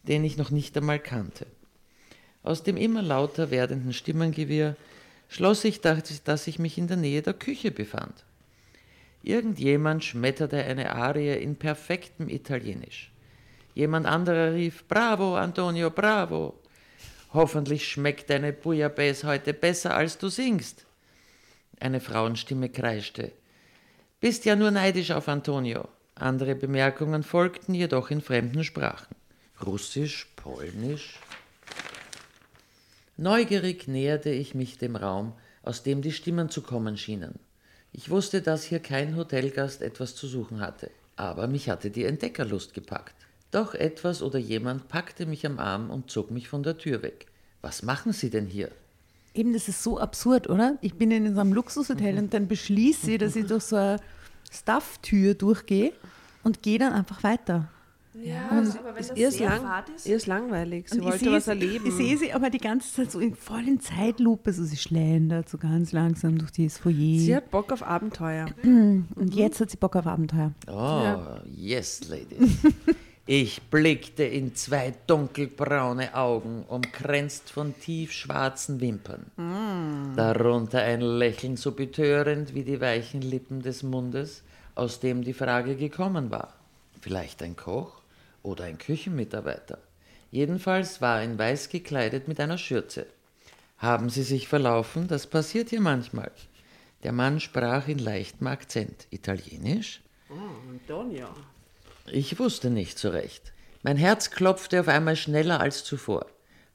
[0.03, 1.47] den ich noch nicht einmal kannte.
[2.43, 4.75] Aus dem immer lauter werdenden Stimmengewirr
[5.29, 8.13] schloss ich, dass dass ich mich in der Nähe der Küche befand.
[9.23, 13.11] Irgendjemand schmetterte eine Arie in perfektem Italienisch.
[13.75, 16.61] Jemand anderer rief Bravo, Antonio, bravo.
[17.33, 20.85] Hoffentlich schmeckt deine Bouillabaisse heute besser, als du singst.
[21.81, 23.33] Eine Frauenstimme kreischte.
[24.21, 25.89] Bist ja nur neidisch auf Antonio.
[26.15, 29.13] Andere Bemerkungen folgten jedoch in fremden Sprachen.
[29.61, 31.19] Russisch, Polnisch.
[33.17, 37.39] Neugierig näherte ich mich dem Raum, aus dem die Stimmen zu kommen schienen.
[37.91, 42.73] Ich wusste, dass hier kein Hotelgast etwas zu suchen hatte, aber mich hatte die Entdeckerlust
[42.73, 43.24] gepackt.
[43.51, 47.27] Doch etwas oder jemand packte mich am Arm und zog mich von der Tür weg.
[47.61, 48.69] Was machen Sie denn hier?
[49.33, 50.77] Eben, das ist so absurd, oder?
[50.81, 53.99] Ich bin in so einem Luxushotel und dann beschließe ich, dass ich durch so eine
[54.51, 55.91] Stuff-Tür durchgehe
[56.43, 57.67] und gehe dann einfach weiter.
[58.23, 59.61] Ja, aber wenn ihr ist, lang,
[60.05, 60.87] ihr ist langweilig.
[60.89, 61.85] Sie Und wollte was sie- erleben.
[61.85, 65.57] Ich sehe sie aber die ganze Zeit so in vollen Zeitlupe, so sie schlendert so
[65.57, 66.93] ganz langsam durch dieses Foyer.
[67.19, 68.45] Sie hat Bock auf Abenteuer.
[68.63, 70.51] und jetzt hat sie Bock auf Abenteuer.
[70.67, 72.37] Oh, yes, lady.
[73.27, 79.31] Ich blickte in zwei dunkelbraune Augen, umkränzt von tiefschwarzen Wimpern.
[80.15, 84.43] Darunter ein Lächeln so betörend wie die weichen Lippen des Mundes,
[84.75, 86.53] aus dem die Frage gekommen war.
[87.01, 88.01] Vielleicht ein Koch
[88.43, 89.79] oder ein Küchenmitarbeiter.
[90.29, 93.07] Jedenfalls war er in weiß gekleidet mit einer Schürze.
[93.79, 95.07] Haben Sie sich verlaufen?
[95.07, 96.31] Das passiert hier manchmal.
[97.01, 99.07] Der Mann sprach in leichtem Akzent.
[99.09, 100.01] Italienisch?
[100.69, 101.27] Antonio.
[102.11, 103.53] Ich wusste nicht so recht.
[103.83, 106.27] Mein Herz klopfte auf einmal schneller als zuvor.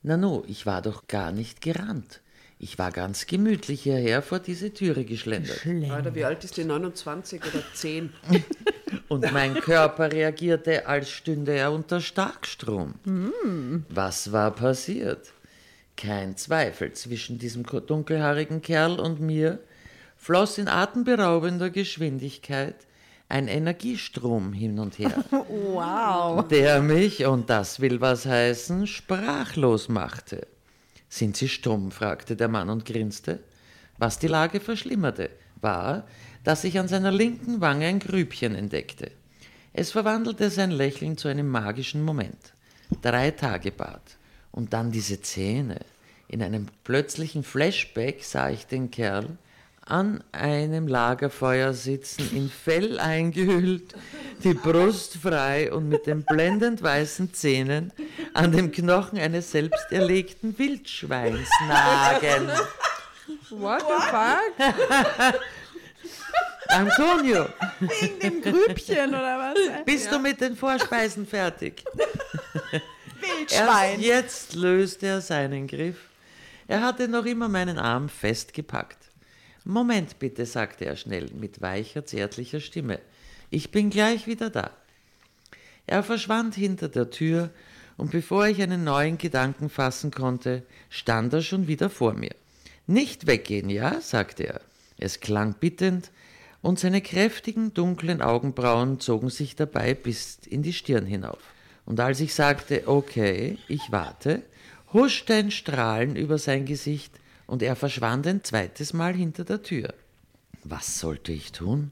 [0.02, 2.20] Nanu, ich war doch gar nicht gerannt.
[2.58, 5.66] Ich war ganz gemütlich hierher vor diese Türe geschlendert.
[5.90, 6.64] Alter, wie alt ist die?
[6.64, 8.12] 29 oder 10?
[9.08, 12.94] Und mein Körper reagierte, als stünde er unter Starkstrom.
[13.88, 15.32] Was war passiert?
[15.96, 19.58] Kein Zweifel, zwischen diesem dunkelhaarigen Kerl und mir
[20.16, 22.76] floss in atemberaubender Geschwindigkeit
[23.30, 26.46] ein Energiestrom hin und her, Wow.
[26.48, 30.46] der mich, und das will was heißen, sprachlos machte.
[31.08, 31.90] Sind Sie stumm?
[31.90, 33.40] fragte der Mann und grinste.
[33.98, 36.06] Was die Lage verschlimmerte, war,
[36.44, 39.10] dass ich an seiner linken Wange ein Grübchen entdeckte.
[39.72, 42.52] Es verwandelte sein Lächeln zu einem magischen Moment.
[43.02, 44.02] Drei Tage Bad.
[44.50, 45.78] Und dann diese Zähne.
[46.26, 49.36] In einem plötzlichen Flashback sah ich den Kerl
[49.90, 53.94] an einem Lagerfeuer sitzen, in Fell eingehüllt,
[54.44, 57.92] die Brust frei und mit den blendend weißen Zähnen
[58.32, 62.48] an dem Knochen eines selbst erlegten Wildschweins nagen.
[63.50, 65.40] What the fuck?
[66.68, 67.48] Antonio,
[67.80, 69.84] Wegen dem Grübchen oder was?
[69.84, 71.84] bist du mit den Vorspeisen fertig?
[73.20, 74.00] Wildschwein.
[74.00, 75.96] Erst jetzt löste er seinen Griff.
[76.68, 79.09] Er hatte noch immer meinen Arm festgepackt.
[79.64, 83.00] Moment bitte, sagte er schnell mit weicher, zärtlicher Stimme.
[83.50, 84.70] Ich bin gleich wieder da.
[85.86, 87.50] Er verschwand hinter der Tür,
[87.96, 92.34] und bevor ich einen neuen Gedanken fassen konnte, stand er schon wieder vor mir.
[92.86, 94.00] Nicht weggehen, ja?
[94.00, 94.60] sagte er.
[94.96, 96.10] Es klang bittend,
[96.62, 101.38] und seine kräftigen, dunklen Augenbrauen zogen sich dabei bis in die Stirn hinauf.
[101.86, 104.42] Und als ich sagte, okay, ich warte,
[104.92, 107.19] huschte ein Strahlen über sein Gesicht
[107.50, 109.92] und er verschwand ein zweites Mal hinter der Tür.
[110.62, 111.90] Was sollte ich tun?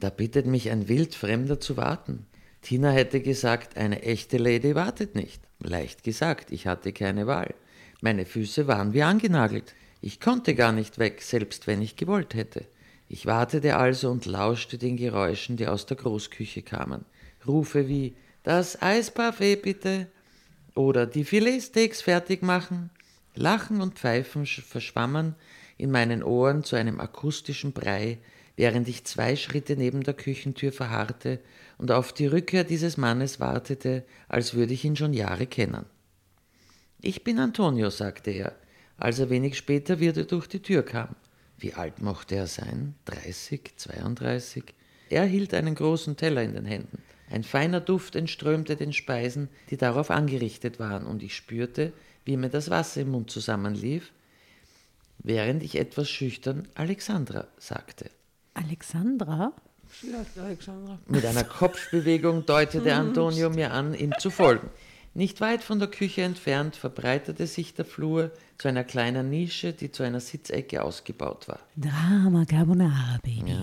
[0.00, 2.24] Da bittet mich ein Wildfremder zu warten.
[2.62, 5.42] Tina hätte gesagt, eine echte Lady wartet nicht.
[5.60, 7.54] Leicht gesagt, ich hatte keine Wahl.
[8.00, 9.74] Meine Füße waren wie angenagelt.
[10.00, 12.64] Ich konnte gar nicht weg, selbst wenn ich gewollt hätte.
[13.06, 17.04] Ich wartete also und lauschte den Geräuschen, die aus der Großküche kamen.
[17.46, 20.06] Rufe wie Das Eisparfait bitte
[20.74, 22.90] oder die Filetsteaks fertig machen.
[23.36, 25.34] Lachen und Pfeifen sch- verschwammen
[25.78, 28.18] in meinen Ohren zu einem akustischen Brei,
[28.56, 31.40] während ich zwei Schritte neben der Küchentür verharrte
[31.78, 35.84] und auf die Rückkehr dieses Mannes wartete, als würde ich ihn schon Jahre kennen.
[37.02, 38.56] Ich bin Antonio, sagte er,
[38.96, 41.14] als er wenig später wieder durch die Tür kam.
[41.58, 42.94] Wie alt mochte er sein?
[43.04, 44.64] 30, 32?
[45.10, 47.02] Er hielt einen großen Teller in den Händen.
[47.30, 51.92] Ein feiner Duft entströmte den Speisen, die darauf angerichtet waren, und ich spürte,
[52.26, 54.12] wie mir das Wasser im Mund zusammenlief,
[55.18, 58.10] während ich etwas schüchtern Alexandra sagte.
[58.54, 59.52] Alexandra?
[60.02, 60.98] Ja, Alexandra.
[61.06, 64.68] Mit einer Kopfbewegung deutete Antonio mir an, ihm zu folgen.
[65.14, 69.90] Nicht weit von der Küche entfernt verbreitete sich der Flur zu einer kleinen Nische, die
[69.90, 71.60] zu einer Sitzecke ausgebaut war.
[71.76, 73.56] Drama Carbonara, Baby.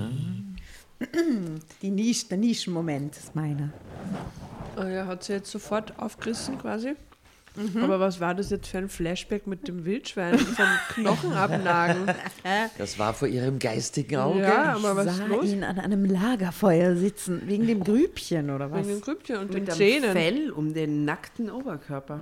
[1.82, 3.72] Die Nische, der Nischenmoment ist meiner.
[4.78, 6.95] Oh ja, hat sie jetzt sofort aufgerissen quasi.
[7.82, 12.08] Aber was war das jetzt für ein Flashback mit dem Wildschwein vom Knochen abnagen?
[12.78, 14.41] Das war vor ihrem geistigen Auge.
[14.41, 15.45] Ja, aber was sah ist los?
[15.45, 18.80] ihn an einem Lagerfeuer sitzen, wegen dem Grübchen oder was?
[18.88, 20.12] Wegen dem Grübchen und den Mit einem Zähnen.
[20.12, 22.20] Fell um den nackten Oberkörper.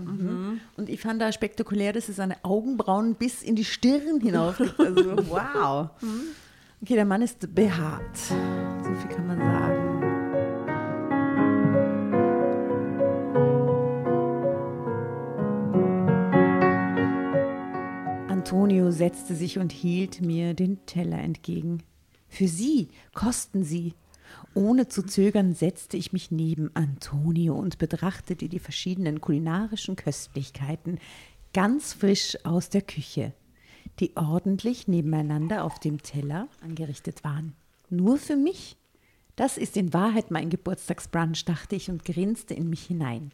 [0.77, 4.59] Und ich fand da spektakulär, dass er seine Augenbrauen bis in die Stirn hinauf.
[4.77, 5.89] Also, wow.
[6.81, 8.17] Okay, der Mann ist behaart.
[8.17, 9.60] So viel kann man sagen.
[18.51, 21.83] Antonio setzte sich und hielt mir den Teller entgegen.
[22.27, 23.93] Für Sie, kosten Sie.
[24.53, 30.99] Ohne zu zögern setzte ich mich neben Antonio und betrachtete die verschiedenen kulinarischen Köstlichkeiten
[31.53, 33.31] ganz frisch aus der Küche,
[34.01, 37.53] die ordentlich nebeneinander auf dem Teller angerichtet waren.
[37.89, 38.75] Nur für mich?
[39.41, 43.31] Das ist in Wahrheit mein Geburtstagsbrunch, dachte ich und grinste in mich hinein.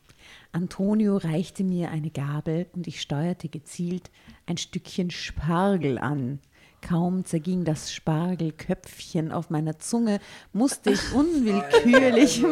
[0.53, 4.10] Antonio reichte mir eine Gabel und ich steuerte gezielt
[4.45, 6.39] ein Stückchen Spargel an.
[6.80, 10.22] Kaum zerging das Spargelköpfchen auf meiner Zunge,
[10.53, 12.41] musste ich unwillkürlich,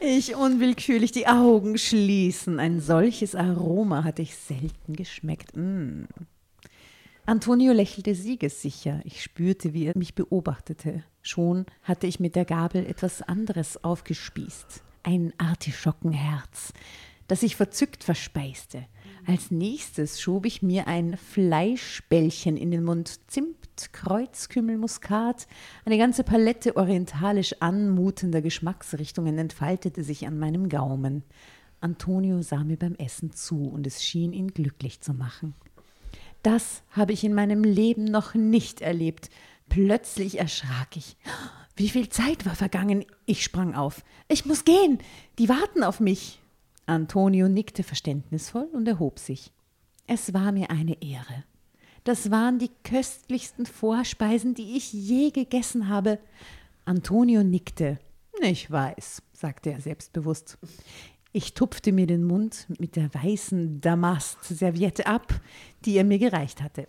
[0.00, 2.60] ich unwillkürlich die Augen schließen.
[2.60, 5.56] Ein solches Aroma hatte ich selten geschmeckt.
[5.56, 6.04] Mm.
[7.24, 9.00] Antonio lächelte siegessicher.
[9.04, 11.02] Ich spürte, wie er mich beobachtete.
[11.22, 14.82] Schon hatte ich mit der Gabel etwas anderes aufgespießt.
[15.02, 16.72] Ein Artischockenherz,
[17.28, 18.86] das ich verzückt verspeiste.
[19.26, 23.20] Als nächstes schob ich mir ein Fleischbällchen in den Mund.
[23.30, 23.56] Zimt,
[23.92, 25.46] Kreuzkümmel, Muskat,
[25.84, 31.22] eine ganze Palette orientalisch anmutender Geschmacksrichtungen entfaltete sich an meinem Gaumen.
[31.80, 35.54] Antonio sah mir beim Essen zu und es schien ihn glücklich zu machen.
[36.42, 39.30] Das habe ich in meinem Leben noch nicht erlebt.
[39.70, 41.16] Plötzlich erschrak ich.
[41.76, 43.06] Wie viel Zeit war vergangen?
[43.24, 44.04] Ich sprang auf.
[44.28, 44.98] Ich muss gehen.
[45.38, 46.40] Die warten auf mich.
[46.86, 49.52] Antonio nickte verständnisvoll und erhob sich.
[50.06, 51.44] Es war mir eine Ehre.
[52.04, 56.18] Das waren die köstlichsten Vorspeisen, die ich je gegessen habe.
[56.84, 57.98] Antonio nickte.
[58.42, 60.58] Ich weiß, sagte er selbstbewusst.
[61.32, 65.40] Ich tupfte mir den Mund mit der weißen Damast-Serviette ab,
[65.84, 66.88] die er mir gereicht hatte.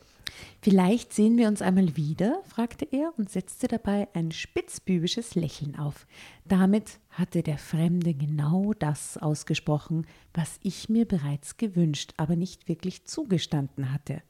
[0.64, 6.08] Vielleicht sehen wir uns einmal wieder, fragte er und setzte dabei ein spitzbübisches Lächeln auf.
[6.46, 13.06] Damit hatte der Fremde genau das ausgesprochen, was ich mir bereits gewünscht, aber nicht wirklich
[13.06, 14.24] zugestanden hatte.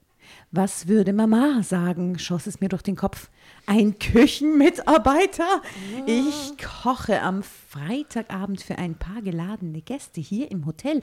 [0.51, 3.29] Was würde Mama sagen, schoss es mir durch den Kopf.
[3.65, 5.61] Ein Küchenmitarbeiter?
[6.05, 11.01] Ich koche am Freitagabend für ein paar geladene Gäste hier im Hotel.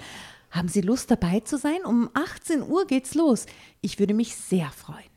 [0.51, 1.85] Haben Sie Lust dabei zu sein?
[1.85, 3.47] Um 18 Uhr geht's los.
[3.81, 5.09] Ich würde mich sehr freuen.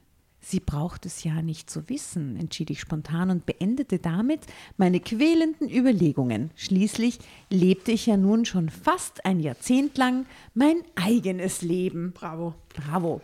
[0.44, 4.42] Sie braucht es ja nicht zu wissen, entschied ich spontan und beendete damit
[4.76, 6.50] meine quälenden Überlegungen.
[6.56, 12.12] Schließlich lebte ich ja nun schon fast ein Jahrzehnt lang mein eigenes Leben.
[12.12, 12.56] Bravo.
[12.70, 13.22] Bravo.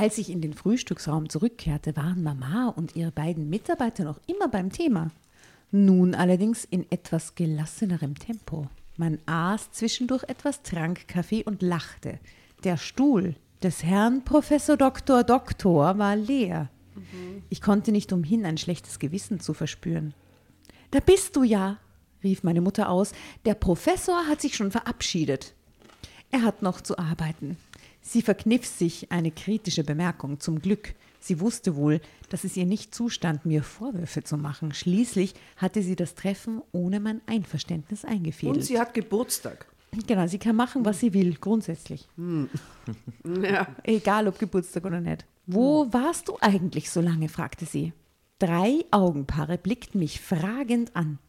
[0.00, 4.72] Als ich in den Frühstücksraum zurückkehrte, waren Mama und ihre beiden Mitarbeiter noch immer beim
[4.72, 5.10] Thema.
[5.72, 8.66] Nun allerdings in etwas gelassenerem Tempo.
[8.96, 12.18] Man aß zwischendurch etwas, trank Kaffee und lachte.
[12.64, 16.70] Der Stuhl des Herrn Professor Doktor Doktor war leer.
[17.50, 20.14] Ich konnte nicht umhin, ein schlechtes Gewissen zu verspüren.
[20.92, 21.76] Da bist du ja,
[22.24, 23.12] rief meine Mutter aus.
[23.44, 25.52] Der Professor hat sich schon verabschiedet.
[26.30, 27.58] Er hat noch zu arbeiten.
[28.10, 30.94] Sie verkniff sich eine kritische Bemerkung, zum Glück.
[31.20, 34.74] Sie wusste wohl, dass es ihr nicht zustand, mir Vorwürfe zu machen.
[34.74, 38.56] Schließlich hatte sie das Treffen ohne mein Einverständnis eingefädelt.
[38.56, 39.64] Und sie hat Geburtstag.
[40.08, 42.08] genau, sie kann machen, was sie will, grundsätzlich.
[43.42, 43.68] Ja.
[43.84, 45.24] Egal ob Geburtstag oder nicht.
[45.46, 47.28] Wo warst du eigentlich so lange?
[47.28, 47.92] fragte sie.
[48.40, 51.20] Drei Augenpaare blickten mich fragend an.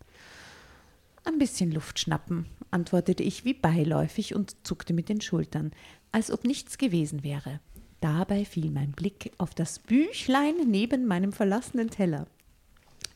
[1.26, 5.72] Ein bisschen Luft schnappen, antwortete ich wie beiläufig und zuckte mit den Schultern,
[6.12, 7.60] als ob nichts gewesen wäre.
[8.00, 12.28] Dabei fiel mein Blick auf das Büchlein neben meinem verlassenen Teller.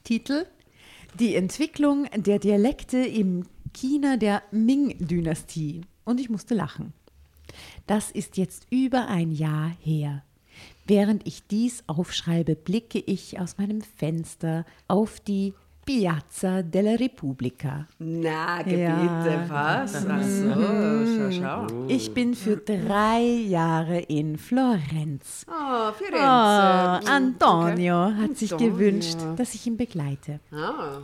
[0.04, 0.46] Titel
[1.20, 5.82] Die Entwicklung der Dialekte im China der Ming-Dynastie.
[6.04, 6.94] Und ich musste lachen.
[7.88, 10.24] Das ist jetzt über ein Jahr her.
[10.86, 15.54] Während ich dies aufschreibe, blicke ich aus meinem Fenster auf die
[15.86, 17.86] Piazza della Repubblica.
[18.00, 19.46] Na, Gebiete, Ja.
[19.48, 19.94] was?
[20.10, 21.32] Ach so, schau,
[21.70, 21.86] schau.
[21.88, 25.46] Ich bin für drei Jahre in Florenz.
[25.48, 27.12] Oh, Oh, Firenze.
[27.12, 28.74] Antonio hat sich Antonio.
[28.74, 30.40] gewünscht, dass ich ihn begleite.
[30.52, 30.98] Ah,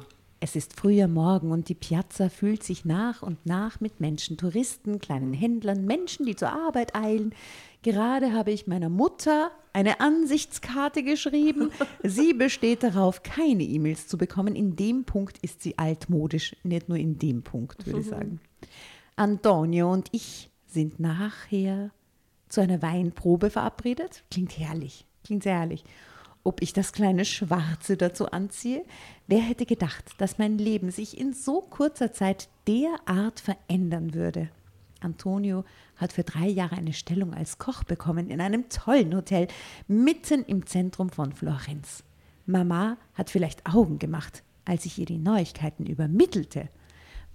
[0.44, 5.00] Es ist früher Morgen und die Piazza fühlt sich nach und nach mit Menschen, Touristen,
[5.00, 7.36] kleinen Händlern, Menschen, die zur Arbeit eilen.
[7.84, 11.70] Gerade habe ich meiner Mutter eine Ansichtskarte geschrieben.
[12.04, 14.56] Sie besteht darauf, keine E-Mails zu bekommen.
[14.56, 18.42] In dem Punkt ist sie altmodisch, nicht nur in dem Punkt, würde ich sagen.
[19.16, 21.92] Antonio und ich sind nachher
[22.50, 24.24] zu einer Weinprobe verabredet.
[24.32, 25.84] Klingt herrlich, klingt sehr herrlich.
[26.44, 28.84] Ob ich das kleine Schwarze dazu anziehe?
[29.28, 34.50] Wer hätte gedacht, dass mein Leben sich in so kurzer Zeit derart verändern würde?
[35.02, 35.64] Antonio
[35.98, 39.48] hat für drei Jahre eine Stellung als Koch bekommen in einem tollen Hotel
[39.88, 42.04] mitten im Zentrum von Florenz.
[42.46, 46.70] Mama hat vielleicht Augen gemacht, als ich ihr die Neuigkeiten übermittelte.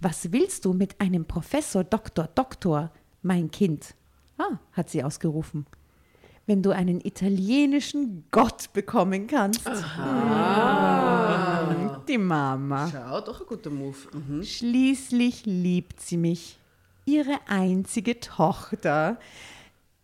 [0.00, 2.92] Was willst du mit einem Professor Doktor Doktor,
[3.22, 3.94] mein Kind?
[4.38, 5.66] Ah, hat sie ausgerufen.
[6.46, 9.66] Wenn du einen italienischen Gott bekommen kannst.
[9.66, 11.74] Ah,
[12.08, 12.88] die Mama.
[12.90, 13.96] schau, doch ein guter Move.
[14.12, 14.44] Mhm.
[14.44, 16.56] Schließlich liebt sie mich,
[17.04, 19.18] ihre einzige Tochter.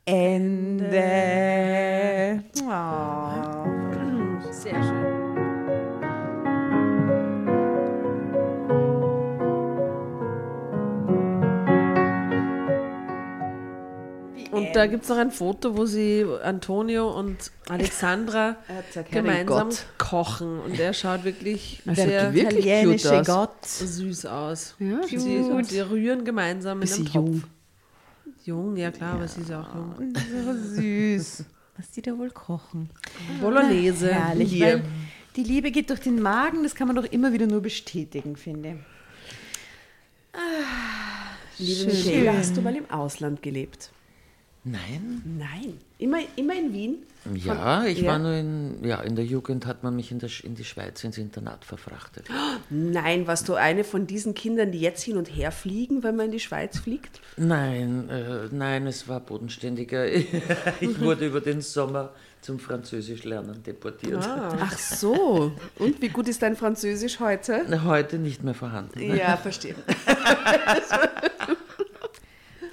[0.05, 0.93] Ende.
[2.65, 4.51] Oh.
[4.51, 5.12] Sehr schön.
[14.53, 18.57] Und da gibt es noch ein Foto, wo sie Antonio und Alexandra
[19.11, 19.87] gemeinsam Gott.
[19.97, 20.61] kochen.
[20.61, 23.27] Und er schaut wirklich schaut sehr wirklich Italienische cute aus.
[23.27, 23.67] Gott.
[23.67, 24.75] süß aus.
[24.79, 27.15] Ja, sie, sie, sie rühren gemeinsam in einem Topf.
[27.15, 27.45] jung.
[28.45, 29.95] Jung, ja klar, aber sie ist auch jung.
[30.15, 31.45] So süß.
[31.79, 32.91] Was die da wohl kochen.
[33.41, 34.13] Bolognese.
[34.13, 34.67] Herrlich, Hier.
[34.67, 34.83] weil
[35.37, 38.77] die Liebe geht durch den Magen, das kann man doch immer wieder nur bestätigen, finde
[41.59, 41.87] Liebe Schön.
[41.87, 43.91] Michaela, hast du mal im Ausland gelebt?
[44.65, 45.23] Nein?
[45.39, 45.79] Nein.
[45.99, 46.97] Immer, immer in Wien?
[47.35, 48.13] Ja, ich ja?
[48.13, 51.03] war nur in, ja, in der Jugend hat man mich in, der, in die Schweiz
[51.03, 52.27] ins Internat verfrachtet.
[52.71, 56.27] Nein, warst du eine von diesen Kindern, die jetzt hin und her fliegen, wenn man
[56.27, 57.21] in die Schweiz fliegt?
[57.37, 60.07] Nein, äh, nein, es war bodenständiger.
[60.81, 62.11] Ich wurde über den Sommer
[62.41, 64.19] zum Französischlernen deportiert.
[64.21, 65.53] Ach so.
[65.79, 67.65] Und wie gut ist dein Französisch heute?
[67.85, 69.01] Heute nicht mehr vorhanden.
[69.15, 69.75] Ja, verstehe.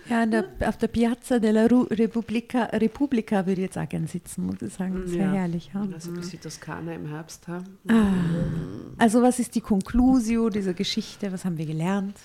[0.09, 4.45] Ja, der, auf der Piazza della Ru Repubblica, Repubblica würde ich jetzt auch gerne sitzen,
[4.45, 5.01] muss ich sagen.
[5.03, 5.41] Das wäre Ja.
[5.41, 5.69] herrlich.
[5.73, 5.87] Ja.
[5.93, 7.47] Also ein bisschen Toskana im Herbst.
[7.47, 7.63] Ha?
[8.97, 11.31] Also was ist die Conclusio dieser Geschichte?
[11.31, 12.15] Was haben wir gelernt?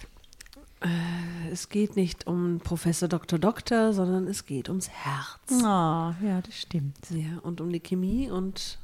[1.51, 3.39] Es geht nicht um Professor Dr.
[3.39, 5.62] Doktor, sondern es geht ums Herz.
[5.64, 6.97] Ah, ja, das stimmt.
[7.11, 8.78] Ja, und um die Chemie und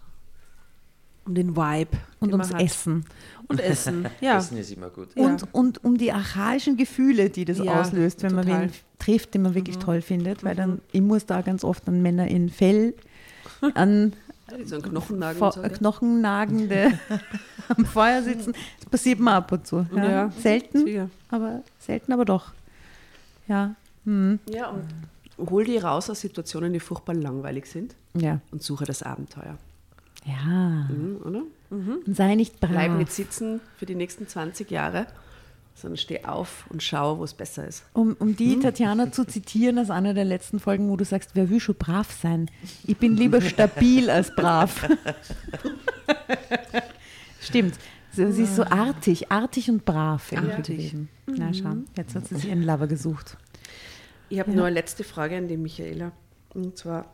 [1.26, 1.96] um den Vibe.
[2.20, 2.62] Und man ums hat.
[2.62, 3.04] Essen.
[3.48, 4.38] Und Essen, ja.
[4.38, 5.08] Essen ist immer gut.
[5.16, 5.24] Ja.
[5.26, 8.62] Und, und um die archaischen Gefühle, die das Ja, auslöst, wenn man total.
[8.62, 10.44] wen trifft, den man wirklich toll findet.
[10.44, 12.94] Weil dann, ich muss da ganz oft an Männer in Fell,
[13.74, 14.12] an
[14.64, 15.70] So ein und so, gell?
[15.70, 16.98] Knochenagende
[17.68, 18.52] am Feuer sitzen.
[18.80, 19.86] Das passiert mir ab und zu.
[19.94, 20.04] Ja.
[20.10, 20.30] Ja.
[20.30, 21.08] Selten, Sicher.
[21.30, 22.52] aber selten, aber doch.
[23.46, 23.76] Ja.
[24.04, 24.40] Hm.
[24.52, 28.40] Ja, und hol die raus aus Situationen, die furchtbar langweilig sind Ja.
[28.50, 29.56] und suche das Abenteuer.
[30.24, 30.86] Ja.
[30.88, 31.42] Mhm, oder?
[31.70, 32.70] Und sei nicht brav.
[32.70, 35.06] Bleib nicht sitzen für die nächsten 20 Jahre,
[35.74, 37.84] sondern steh auf und schau, wo es besser ist.
[37.94, 38.60] Um, um die Hm?
[38.60, 42.10] Tatjana zu zitieren aus einer der letzten Folgen, wo du sagst, wer will schon brav
[42.12, 42.50] sein?
[42.84, 44.88] Ich bin lieber stabil als brav.
[47.40, 47.74] Stimmt.
[48.12, 50.32] So, sie ist so artig, artig und brav.
[50.32, 50.76] irgendwie Artig.
[50.76, 51.08] gewesen.
[51.26, 53.36] Na schau, jetzt hat sie sich einen Lover gesucht.
[54.28, 56.12] Ich habe nur eine letzte Frage an die Michaela.
[56.54, 57.06] Und zwar,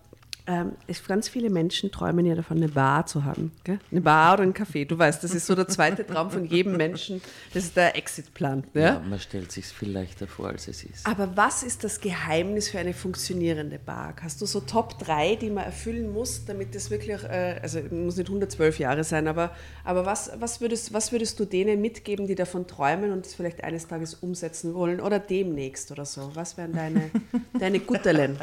[0.46, 3.52] ähm, es, ganz viele Menschen träumen ja davon, eine Bar zu haben.
[3.64, 3.78] Gell?
[3.90, 4.86] Eine Bar oder ein Café.
[4.86, 7.20] Du weißt, das ist so der zweite Traum von jedem Menschen.
[7.52, 8.64] Das ist der Exitplan.
[8.74, 8.80] Ja?
[8.80, 11.06] Ja, man stellt sich viel leichter vor, als es ist.
[11.06, 14.14] Aber was ist das Geheimnis für eine funktionierende Bar?
[14.22, 17.80] Hast du so Top 3, die man erfüllen muss, damit das wirklich, auch, äh, also
[17.90, 19.50] muss nicht 112 Jahre sein, aber,
[19.84, 23.64] aber was, was, würdest, was würdest du denen mitgeben, die davon träumen und es vielleicht
[23.64, 26.30] eines Tages umsetzen wollen oder demnächst oder so?
[26.34, 27.10] Was wären deine,
[27.58, 28.38] deine Gutterlen?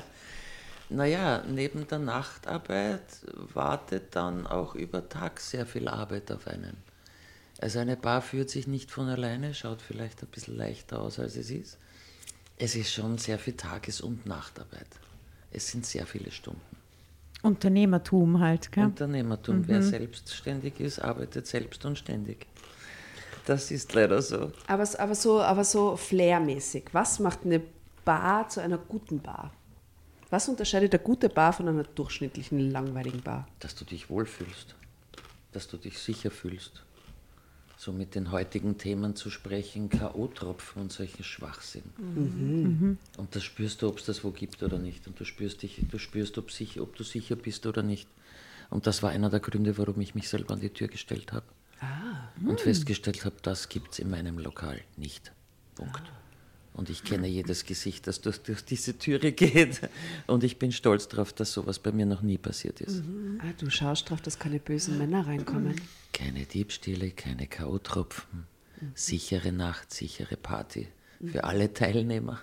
[0.94, 3.02] Naja, neben der Nachtarbeit
[3.54, 6.78] wartet dann auch über Tag sehr viel Arbeit auf einen.
[7.60, 11.36] Also eine Bar führt sich nicht von alleine, schaut vielleicht ein bisschen leichter aus, als
[11.36, 11.80] es ist.
[12.58, 14.88] Es ist schon sehr viel Tages- und Nachtarbeit.
[15.52, 16.62] Es sind sehr viele Stunden.
[17.42, 18.86] Unternehmertum halt, gell?
[18.86, 19.68] Unternehmertum.
[19.68, 22.46] Wer selbstständig ist, arbeitet selbst und ständig.
[23.46, 24.52] Das ist leider so.
[24.68, 26.86] Aber, aber so, aber so flairmäßig.
[26.92, 27.62] Was macht eine
[28.06, 29.52] Bar zu einer guten Bar?
[30.34, 33.48] Was unterscheidet eine gute Bar von einer durchschnittlichen, langweiligen Bar?
[33.60, 34.74] dass du dich wohlfühlst,
[35.52, 36.82] dass du dich sicher fühlst.
[37.78, 41.84] So mit den heutigen Themen zu sprechen, K.O.-Tropfen und solchen Schwachsinn.
[43.16, 45.06] Und das spürst du, ob es das wo gibt oder nicht.
[45.06, 48.10] Und du spürst, dich, du spürst ob, sich, ob du sicher bist oder nicht.
[48.72, 51.46] Und das war einer der Gründe, warum ich mich selber an die Tür gestellt habe.
[52.44, 55.32] Und festgestellt habe, das gibt es in meinem Lokal nicht.
[55.76, 56.02] Punkt.
[56.74, 59.82] Und ich kenne jedes Gesicht, das durch, durch diese Türe geht.
[60.28, 63.04] Und ich bin stolz darauf, dass sowas bei mir noch nie passiert ist.
[63.40, 65.76] Ah, du schaust drauf, dass keine bösen Männer reinkommen.
[66.14, 68.46] Keine Diebstähle, keine K.O.-Tropfen.
[68.96, 70.88] Sichere Nacht, sichere Party
[71.26, 72.42] für alle Teilnehmer.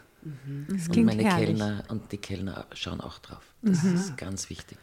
[0.68, 1.46] Das Und meine herrlich.
[1.58, 3.42] Kellner und die Kellner schauen auch drauf.
[3.62, 4.78] Das ist ganz wichtig.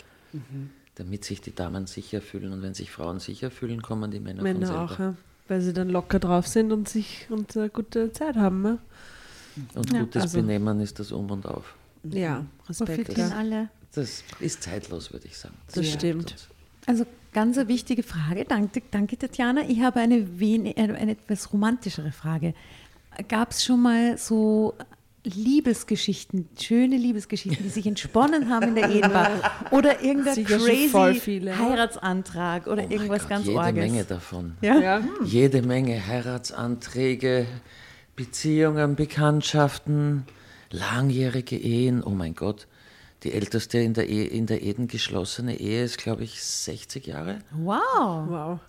[0.95, 4.41] Damit sich die Damen sicher fühlen und wenn sich Frauen sicher fühlen, kommen die Männer,
[4.41, 4.83] von Männer selber.
[4.83, 5.15] auch, ja.
[5.47, 8.61] Weil sie dann locker drauf sind und sich und eine gute Zeit haben.
[8.61, 8.79] Ne?
[9.75, 11.75] Und Ja, gutes also- Benehmen ist das Um und Auf.
[12.03, 13.17] Ja, Respekt.
[13.17, 13.29] Ja.
[13.29, 13.69] alle.
[13.93, 15.55] Das ist zeitlos, würde ich sagen.
[15.73, 15.91] Das Ja.
[15.93, 16.35] stimmt.
[16.85, 18.45] Also ganz eine wichtige Frage.
[18.45, 19.61] Danke, danke Tatjana.
[19.67, 22.53] Ich habe eine, wen, eine, eine etwas romantischere Frage.
[23.27, 24.73] Gab es schon mal so
[25.23, 29.29] Liebesgeschichten, schöne Liebesgeschichten, die sich entsponnen haben in der Ehebar?
[29.71, 31.41] Oder irgendein Sicher crazy.
[31.49, 33.73] Heiratsantrag oder Oh mein irgendwas Gott, ganz jede Orges?
[33.75, 34.55] Menge davon.
[34.61, 34.79] Ja?
[34.79, 35.01] Ja.
[35.25, 37.45] Jede Menge Heiratsanträge,
[38.17, 40.25] Beziehungen, Bekanntschaften,
[40.71, 42.03] langjährige Ehen.
[42.03, 42.67] Oh mein Gott,
[43.23, 47.39] die älteste in der, Ehe, in der Eden geschlossene Ehe ist, glaube ich, 60 Jahre.
[47.51, 48.27] Wow.
[48.27, 48.59] Wow.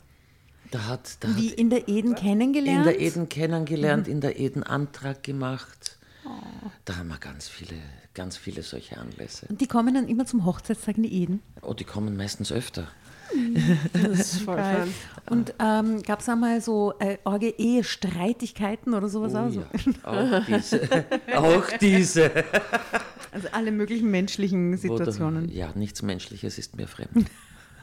[0.71, 2.87] Da hat, da Wie hat in der Eden in kennengelernt?
[2.87, 5.99] der Eden kennengelernt, in der Eden Antrag gemacht.
[6.85, 7.77] Da haben wir ganz viele,
[8.13, 9.47] ganz viele solche Anlässe.
[9.49, 11.43] Und die kommen dann immer zum Hochzeitstag in die Eden.
[11.63, 12.87] Oh, die kommen meistens öfter.
[13.93, 14.83] Das ist voll Geil.
[14.87, 14.93] fun.
[15.31, 19.53] Und ähm, gab es einmal so äh, orge Ehestreitigkeiten oder sowas Oh, auch?
[19.53, 20.39] Ja.
[20.39, 20.81] Auch diese.
[21.37, 22.31] auch diese.
[23.33, 25.45] Also alle möglichen menschlichen Situationen.
[25.45, 27.29] Oder, ja, nichts Menschliches ist mir fremd.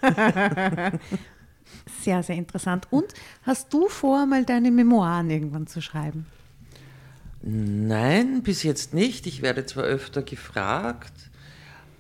[2.02, 2.88] Sehr, sehr interessant.
[2.90, 6.26] Und hast du vor, mal deine Memoiren irgendwann zu schreiben?
[7.42, 9.28] Nein, bis jetzt nicht.
[9.28, 11.14] Ich werde zwar öfter gefragt,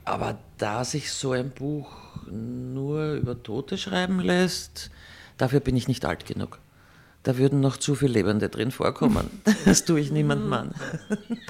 [0.06, 1.91] aber da sich so ein Buch
[2.32, 4.91] nur über Tote schreiben lässt,
[5.38, 6.60] dafür bin ich nicht alt genug.
[7.24, 9.41] Da würden noch zu viele Lebende drin vorkommen.
[9.66, 10.76] Das tue ich niemandem an.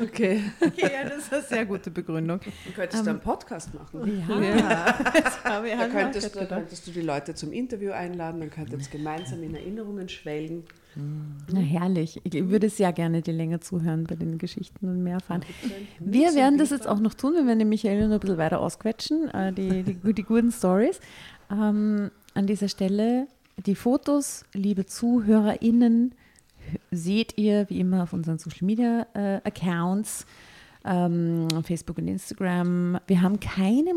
[0.01, 0.41] Okay.
[0.77, 2.39] Ja, das ist eine sehr gute Begründung.
[2.39, 4.23] Du könntest einen Podcast machen.
[4.29, 7.91] Ja, das habe ich Da halt auch könntest, da könntest du die Leute zum Interview
[7.91, 10.63] einladen, dann könnt ihr jetzt gemeinsam in Erinnerungen schwelgen.
[10.95, 12.21] Na herrlich.
[12.23, 15.41] Ich würde sehr gerne die länger zuhören bei den Geschichten und mehr erfahren.
[15.99, 17.33] Wir werden das jetzt auch noch tun.
[17.33, 20.99] Wir werden den Michael noch ein bisschen weiter ausquetschen, äh, die, die, die guten Stories.
[21.51, 23.27] Ähm, an dieser Stelle
[23.65, 26.13] die Fotos, liebe ZuhörerInnen,
[26.91, 30.25] seht ihr wie immer auf unseren Social Media äh, Accounts,
[30.83, 32.99] ähm, Facebook und Instagram.
[33.07, 33.93] Wir haben keine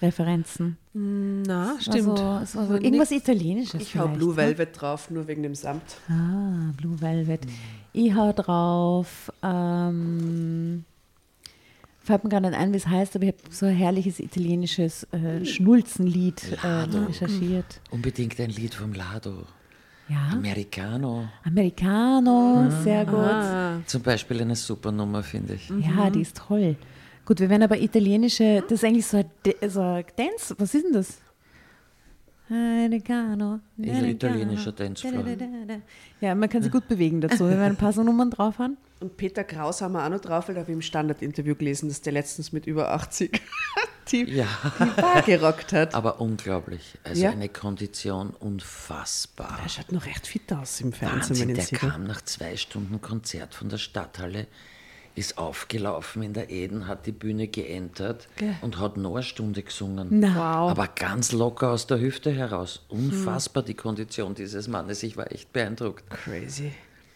[0.00, 0.76] Musikreferenzen.
[0.92, 2.08] Na, stimmt.
[2.18, 3.80] War so irgendwas Italienisches.
[3.80, 4.36] Ich hau Blue ne?
[4.36, 5.82] Velvet drauf, nur wegen dem Samt.
[6.08, 7.40] Ah, Blue Velvet.
[7.92, 9.32] Ich hau drauf.
[9.42, 10.84] Ähm,
[12.02, 15.06] fällt mir gar nicht ein, wie es heißt, aber ich habe so ein herrliches italienisches
[15.12, 17.80] äh, Schnulzenlied äh, recherchiert.
[17.90, 19.44] Unbedingt ein Lied vom Lado.
[20.08, 21.28] Ja, Americano.
[21.44, 23.16] Americano, sehr gut.
[23.16, 25.68] Ah, Zum Beispiel eine super Nummer, finde ich.
[25.68, 26.76] Ja, die ist toll.
[27.26, 29.26] Gut, wir werden aber italienische, das ist eigentlich so ein,
[29.68, 31.18] so ein Dance, was ist denn das?
[32.48, 33.58] Americano.
[33.76, 35.24] Ist ein italienischer Dancefloor.
[36.20, 37.40] Ja, man kann sich gut bewegen dazu.
[37.48, 38.76] Wir werden ein paar so Nummern drauf haben.
[39.00, 41.88] Und Peter Kraus haben wir auch noch drauf, weil da habe ich im Standard-Interview gelesen,
[41.88, 43.42] dass der letztens mit über 80
[44.12, 44.46] die, Ja,
[44.78, 45.94] die Bar gerockt hat.
[45.94, 46.94] aber unglaublich.
[47.02, 47.30] Also Ja.
[47.30, 49.58] eine Kondition unfassbar.
[49.62, 53.00] Er schaut noch recht fit aus im Fernsehen, Wahnsinn, wenn der kam nach zwei Stunden
[53.00, 54.46] Konzert von der Stadthalle,
[55.16, 58.28] ist aufgelaufen in der Eden, hat die Bühne geentert
[58.60, 60.08] und hat noch eine Stunde gesungen.
[60.10, 60.34] Na.
[60.36, 60.70] Wow.
[60.70, 62.84] Aber ganz locker aus der Hüfte heraus.
[62.88, 65.02] Unfassbar die Kondition dieses Mannes.
[65.02, 66.08] Ich war echt beeindruckt.
[66.10, 66.72] Crazy.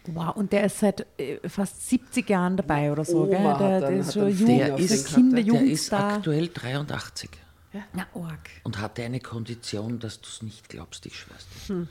[0.06, 3.42] Wow, und der ist seit äh, fast 70 Jahren dabei oder so, Oma gell?
[3.44, 7.28] hat Der, der ist schon Jugend, Der ist, Kinder, der ist aktuell 83
[7.92, 8.48] Na, arg.
[8.64, 11.86] und hatte eine Kondition, dass du es nicht glaubst, ich schwör's dir.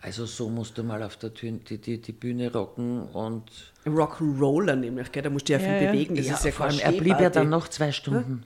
[0.00, 3.50] Also so musst du mal auf der Tür, die, die, die Bühne rocken und
[3.84, 5.22] Rock'n'Roller nämlich, gell?
[5.22, 6.14] da musst du ja viel Ja, bewegen.
[6.14, 8.44] Das ja, ist ja vor allem, er blieb ja dann noch zwei Stunden.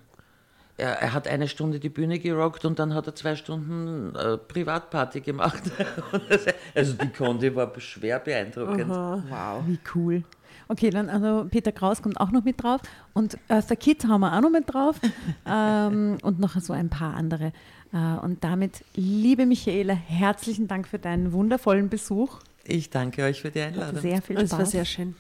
[0.79, 4.39] Er, er hat eine Stunde die Bühne gerockt und dann hat er zwei Stunden äh,
[4.39, 5.63] Privatparty gemacht.
[6.75, 8.89] Also die Kondi war schwer beeindruckend.
[8.89, 9.63] Wow.
[9.67, 10.25] Wie cool.
[10.73, 12.81] Okay, dann also Peter Kraus kommt auch noch mit drauf
[13.13, 14.97] und Eartha Kitt haben wir auch noch mit drauf
[15.47, 17.53] ähm, und noch so ein paar andere.
[17.93, 22.39] Äh, und damit, liebe Michaela, herzlichen Dank für deinen wundervollen Besuch.
[22.65, 24.01] Ich danke euch für die Einladung.
[24.01, 24.59] Sehr viel Das Spaß.
[24.59, 25.15] war sehr schön.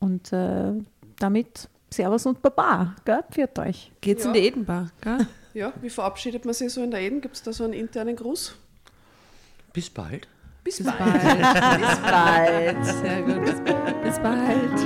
[0.00, 0.72] und äh,
[1.20, 2.96] damit Servus und Baba.
[3.04, 3.22] Gell?
[3.30, 3.92] Pfiat euch.
[4.00, 5.28] Geht's in die Edenbar, gell?
[5.54, 7.20] Ja, wie verabschiedet man sich so in der Eden?
[7.20, 8.56] Gibt es da so einen internen Gruß?
[9.72, 10.26] Bis bald.
[10.64, 10.98] Bis, Bis bald.
[10.98, 11.80] bald.
[11.80, 12.84] Bis bald.
[12.86, 13.44] Sehr gut.
[14.04, 14.78] Bis bald.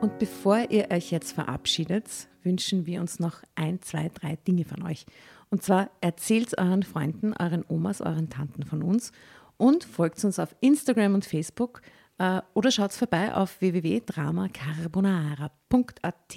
[0.00, 2.06] Und bevor ihr euch jetzt verabschiedet,
[2.42, 5.06] wünschen wir uns noch ein, zwei, drei Dinge von euch.
[5.50, 9.12] Und zwar erzählt euren Freunden, euren Omas, euren Tanten von uns
[9.58, 11.82] und folgt uns auf Instagram und Facebook
[12.18, 16.36] äh, oder schaut vorbei auf www.dramacarbonara.at,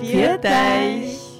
[0.00, 1.35] Viert euch!